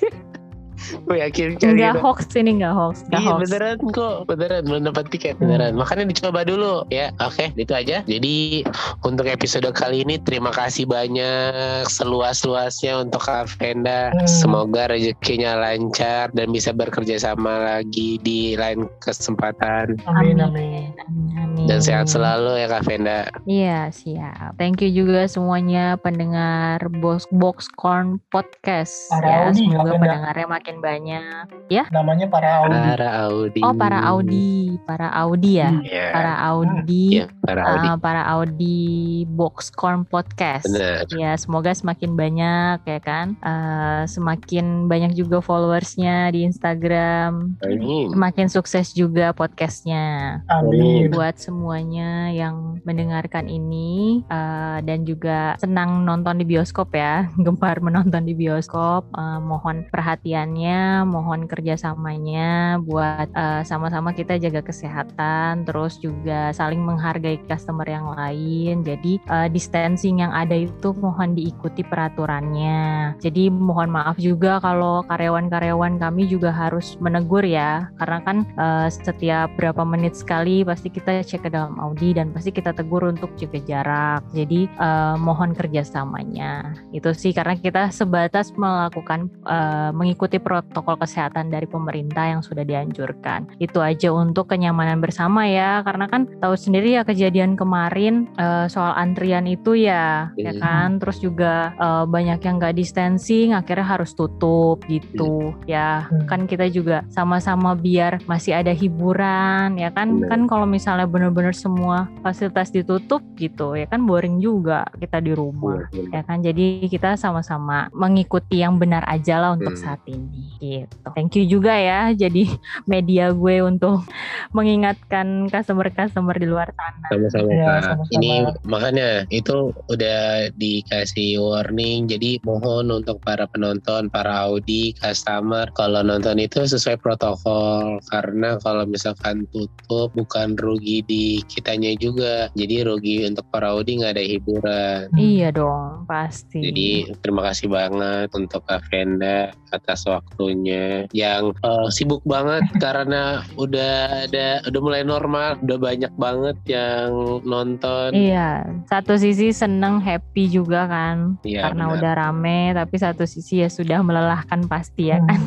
Gue 1.05 1.19
yakin 1.19 1.57
kan 1.57 1.75
Enggak 1.75 1.93
gitu. 1.93 2.03
hoax 2.03 2.21
ini 2.35 2.51
enggak 2.57 2.75
hoax, 2.75 2.95
enggak 3.05 3.19
Iya 3.19 3.29
hoax. 3.29 3.41
beneran 3.45 3.77
kok 3.91 4.17
Beneran 4.25 4.63
belum 4.65 4.83
dapat 4.87 5.05
tiket 5.11 5.35
beneran 5.37 5.73
Makanya 5.75 6.05
dicoba 6.07 6.41
dulu 6.43 6.87
Ya 6.89 7.11
oke 7.19 7.51
itu 7.55 7.73
aja 7.73 8.03
Jadi 8.03 8.63
untuk 9.03 9.25
episode 9.25 9.69
kali 9.71 10.03
ini 10.03 10.19
Terima 10.19 10.51
kasih 10.51 10.85
banyak 10.85 11.87
Seluas-luasnya 11.89 13.01
untuk 13.01 13.21
Kak 13.21 13.51
Venda 13.57 14.01
Hmm. 14.09 14.25
Semoga 14.25 14.89
rezekinya 14.89 15.55
lancar 15.55 16.31
Dan 16.31 16.51
bisa 16.51 16.71
bekerja 16.71 17.19
sama 17.19 17.51
lagi 17.61 18.17
Di 18.19 18.55
lain 18.55 18.87
kesempatan 18.99 19.99
Amin, 20.07 20.39
amin. 20.39 20.95
Amin. 21.37 21.67
Dan 21.67 21.79
sehat 21.79 22.07
selalu 22.07 22.59
ya 22.59 22.69
Kak 22.69 22.85
Venda 22.85 23.29
Iya, 23.45 23.91
siap. 23.91 24.57
Thank 24.57 24.81
you 24.81 24.91
juga 24.91 25.25
semuanya 25.25 25.97
pendengar 25.97 26.81
Box 26.95 27.27
Boxcorn 27.31 28.19
Podcast 28.29 28.95
Para 29.09 29.49
ya. 29.49 29.53
Semoga 29.53 29.97
pendengarnya 29.97 30.47
makin 30.47 30.68
banyak. 30.77 31.49
Namanya 31.89 32.29
para 32.29 32.61
Audi. 32.61 32.77
Para 32.77 33.09
Audi 33.25 33.61
Oh, 33.65 33.73
para 33.73 33.99
Audi, 34.05 34.77
para 34.85 35.09
Audi 35.09 35.53
ya. 35.65 35.71
Hmm. 35.73 35.85
Ya 35.89 36.07
Para 36.13 36.33
Audi, 36.53 37.05
Iya 37.17 37.27
para 37.49 37.65
Audi 37.65 37.89
ah, 37.89 37.97
para 37.97 38.23
Audi 38.37 39.25
Boxcorn 39.33 40.05
Podcast. 40.05 40.69
Benar 40.69 41.09
Ya, 41.17 41.33
semoga 41.41 41.73
semakin 41.73 42.13
banyak 42.13 42.79
ya 42.85 43.01
kan. 43.01 43.41
Eh, 43.41 44.03
semakin 44.05 44.85
banyak 44.85 45.17
juga 45.17 45.41
followersnya 45.41 46.29
di 46.29 46.45
Instagram. 46.45 47.57
Amin 47.65 48.13
Semakin 48.13 48.53
sukses 48.53 48.93
juga 48.93 49.33
podcastnya. 49.33 50.41
Amin. 50.53 51.09
buat 51.09 51.41
semuanya 51.41 52.29
yang 52.29 52.85
mendengarkan 52.85 53.49
ini 53.49 54.21
eh, 54.29 54.79
dan 54.85 55.09
juga 55.09 55.57
senang 55.57 56.05
nonton 56.05 56.37
di 56.37 56.45
bioskop 56.45 56.93
ya, 56.93 57.33
gemar 57.45 57.81
menonton 57.81 58.29
di 58.29 58.37
bioskop. 58.37 59.09
Eh, 59.17 59.41
mohon 59.41 59.89
perhatiannya, 59.89 60.58
mohon 61.05 61.47
kerjasamanya 61.47 62.81
buat 62.83 63.29
eh, 63.31 63.63
sama-sama 63.63 64.11
kita 64.17 64.41
jaga 64.41 64.65
kesehatan, 64.65 65.69
terus 65.69 66.01
juga 66.03 66.51
saling 66.51 66.81
menghargai 66.81 67.39
customer 67.47 67.87
yang 67.87 68.11
lain. 68.17 68.83
Jadi 68.83 69.21
eh, 69.23 69.49
distancing 69.53 70.25
yang 70.25 70.33
ada 70.35 70.57
itu 70.57 70.91
mohon 70.99 71.37
diikuti 71.37 71.85
peraturannya. 71.85 73.15
Jadi 73.21 73.53
mohon 73.53 73.93
maaf 73.93 74.17
juga 74.19 74.59
kalau 74.59 75.05
karyawan-karyawan 75.07 76.01
kami 76.01 76.27
juga 76.27 76.51
harus 76.51 76.97
menegur 76.99 77.45
ya, 77.45 77.91
karena 78.01 78.19
kan 78.25 78.37
eh, 78.57 78.89
setiap 78.89 79.53
berapa 79.55 79.83
menit 79.85 80.17
sekali 80.17 80.65
pasti 80.65 80.89
kita 80.89 81.23
cek 81.23 81.47
ke 81.47 81.51
dalam 81.53 81.77
Audi 81.79 82.17
dan 82.17 82.33
pasti 82.33 82.51
kita 82.51 82.73
tegur 82.73 83.05
untuk 83.05 83.35
jaga 83.37 83.61
jarak. 83.63 84.21
Jadi 84.33 84.67
eh, 84.67 85.17
mohon 85.21 85.53
kerjasamanya. 85.53 86.75
Itu 86.91 87.13
sih 87.13 87.31
karena 87.37 87.59
kita 87.59 87.91
sebatas 87.93 88.55
melakukan 88.57 89.29
eh, 89.47 89.91
mengikuti 89.93 90.41
protokol 90.49 90.97
kesehatan 90.97 91.53
dari 91.53 91.69
pemerintah 91.69 92.25
yang 92.25 92.41
sudah 92.41 92.65
dianjurkan. 92.65 93.45
Itu 93.61 93.85
aja 93.85 94.09
untuk 94.09 94.49
kenyamanan 94.49 95.05
bersama 95.05 95.45
ya. 95.45 95.85
Karena 95.85 96.09
kan 96.09 96.25
tahu 96.41 96.57
sendiri 96.57 96.97
ya 96.97 97.05
kejadian 97.05 97.53
kemarin 97.53 98.25
eh, 98.41 98.65
soal 98.67 98.97
antrian 98.97 99.45
itu 99.45 99.77
ya, 99.77 100.33
ya 100.41 100.51
Iya. 100.51 100.53
kan. 100.57 100.89
Terus 100.97 101.21
juga 101.21 101.77
eh, 101.77 102.05
banyak 102.09 102.41
yang 102.41 102.57
nggak 102.57 102.73
distancing, 102.75 103.53
akhirnya 103.53 103.85
harus 103.85 104.17
tutup 104.17 104.81
gitu. 104.89 105.53
Ya 105.69 106.09
Hmm. 106.09 106.25
kan 106.25 106.41
kita 106.49 106.73
juga 106.73 107.05
sama-sama 107.13 107.77
biar 107.77 108.25
masih 108.25 108.57
ada 108.57 108.73
hiburan 108.73 109.77
ya 109.77 109.93
kan. 109.93 110.17
Benar. 110.17 110.29
Kan 110.33 110.41
kalau 110.47 110.65
misalnya 110.65 111.05
benar-benar 111.05 111.53
semua 111.53 112.09
fasilitas 112.23 112.71
ditutup 112.71 113.21
gitu 113.35 113.75
ya 113.75 113.85
kan 113.85 114.07
boring 114.07 114.39
juga 114.39 114.87
kita 114.95 115.19
di 115.19 115.35
rumah 115.35 115.91
ya 115.93 116.23
kan 116.23 116.39
jadi 116.39 116.87
kita 116.87 117.19
sama-sama 117.19 117.91
mengikuti 117.91 118.63
yang 118.63 118.79
benar 118.79 119.03
aja 119.11 119.43
lah 119.43 119.59
untuk 119.59 119.75
Hmm. 119.75 119.83
saat 119.83 120.01
ini 120.07 120.38
gitu 120.59 121.07
thank 121.15 121.33
you 121.37 121.45
juga 121.47 121.75
ya 121.75 122.11
jadi 122.15 122.49
media 122.93 123.31
gue 123.31 123.63
untuk 123.63 124.05
mengingatkan 124.53 125.47
customer-customer 125.53 126.37
di 126.39 126.47
luar 126.49 126.71
sana 126.73 127.09
Sama-sama 127.09 127.51
Kak. 127.53 127.81
sama-sama. 127.85 128.05
Ini 128.13 128.33
makanya 128.69 129.11
itu 129.33 129.73
udah 129.89 130.53
dikasih 130.57 131.41
warning. 131.41 132.09
Jadi 132.09 132.41
mohon 132.45 132.93
untuk 132.93 133.21
para 133.25 133.49
penonton, 133.49 134.13
para 134.13 134.49
Audi, 134.49 134.93
customer, 134.97 135.69
kalau 135.73 136.05
nonton 136.05 136.37
itu 136.37 136.65
sesuai 136.65 137.01
protokol. 137.01 137.97
Karena 138.13 138.61
kalau 138.61 138.85
misalkan 138.85 139.49
tutup 139.53 140.13
bukan 140.13 140.57
rugi 140.61 141.01
di 141.05 141.41
kitanya 141.49 141.97
juga. 141.97 142.53
Jadi 142.53 142.85
rugi 142.85 143.25
untuk 143.25 143.49
para 143.49 143.73
Audi 143.73 144.01
nggak 144.01 144.15
ada 144.17 144.25
hiburan. 144.25 145.03
iya 145.17 145.49
dong 145.49 146.05
pasti 146.05 146.61
Jadi 146.61 147.09
terima 147.25 147.45
kasih 147.49 147.73
banget 147.73 148.29
untuk 148.37 148.65
Kak 148.69 148.85
Venda 148.93 149.53
atas 149.73 150.05
waktunya 150.29 151.09
yang 151.11 151.57
eh, 151.57 151.89
sibuk 151.89 152.21
banget 152.23 152.69
karena 152.85 153.41
udah 153.57 154.29
ada 154.29 154.61
udah 154.69 154.81
mulai 154.81 155.03
normal, 155.03 155.57
udah 155.65 155.79
banyak 155.81 156.13
banget 156.15 156.57
yang 156.69 157.09
nonton. 157.43 158.13
Iya, 158.13 158.69
satu 158.87 159.17
sisi 159.17 159.51
seneng 159.51 159.99
happy 159.99 160.47
juga 160.47 160.85
kan, 160.85 161.41
Iya, 161.43 161.65
karena 161.67 161.85
benar. 161.89 161.97
udah 161.97 162.13
rame. 162.15 162.61
Tapi 162.77 162.95
satu 162.95 163.25
sisi 163.25 163.65
ya 163.65 163.69
sudah 163.73 164.05
melelahkan 164.05 164.69
pasti 164.69 165.09
ya 165.09 165.19
kan. 165.25 165.41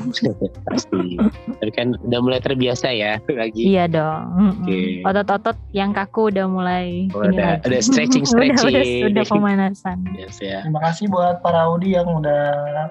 Pasti. 0.65 1.21
Tapi 1.61 1.71
kan 1.71 1.93
udah 2.01 2.19
mulai 2.19 2.41
terbiasa 2.41 2.89
ya 2.89 3.21
lagi. 3.29 3.61
Iya 3.69 3.85
dong. 3.85 4.25
Oke. 4.65 5.05
Otot-otot 5.05 5.57
yang 5.71 5.93
kaku 5.93 6.33
udah 6.33 6.45
mulai 6.49 7.07
Oh, 7.13 7.21
ini 7.23 7.37
ada- 7.37 7.61
lagi. 7.61 7.69
ada 7.69 7.79
stretching, 7.79 8.23
udah, 8.31 8.41
udah, 8.49 8.57
stretching. 8.57 9.03
udah 9.13 9.23
pemanasan. 9.29 9.97
Yes, 10.17 10.41
ya. 10.41 10.65
Terima 10.65 10.81
kasih 10.81 11.05
buat 11.07 11.39
para 11.39 11.69
Audi 11.69 11.93
yang 11.93 12.07
udah 12.09 12.43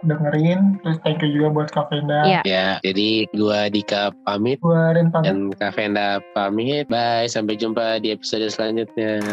dengerin. 0.04 0.78
Terus 0.80 0.96
thank 1.02 1.20
you 1.20 1.30
juga 1.32 1.48
buat 1.52 1.68
Kak 1.80 1.88
Venda. 1.88 2.20
Iya. 2.28 2.40
Ya, 2.44 2.66
jadi 2.84 3.24
gua 3.32 3.72
Dika 3.72 4.12
pamit 4.28 4.60
Gua 4.60 4.92
Rin 4.92 5.08
pamit. 5.08 5.26
dan 5.32 5.38
Kak 5.56 5.72
Venda 5.76 6.20
pamit. 6.36 6.84
Bye, 6.92 7.26
sampai 7.26 7.56
jumpa 7.56 7.98
di 8.04 8.12
episode 8.12 8.46
selanjutnya. 8.52 9.24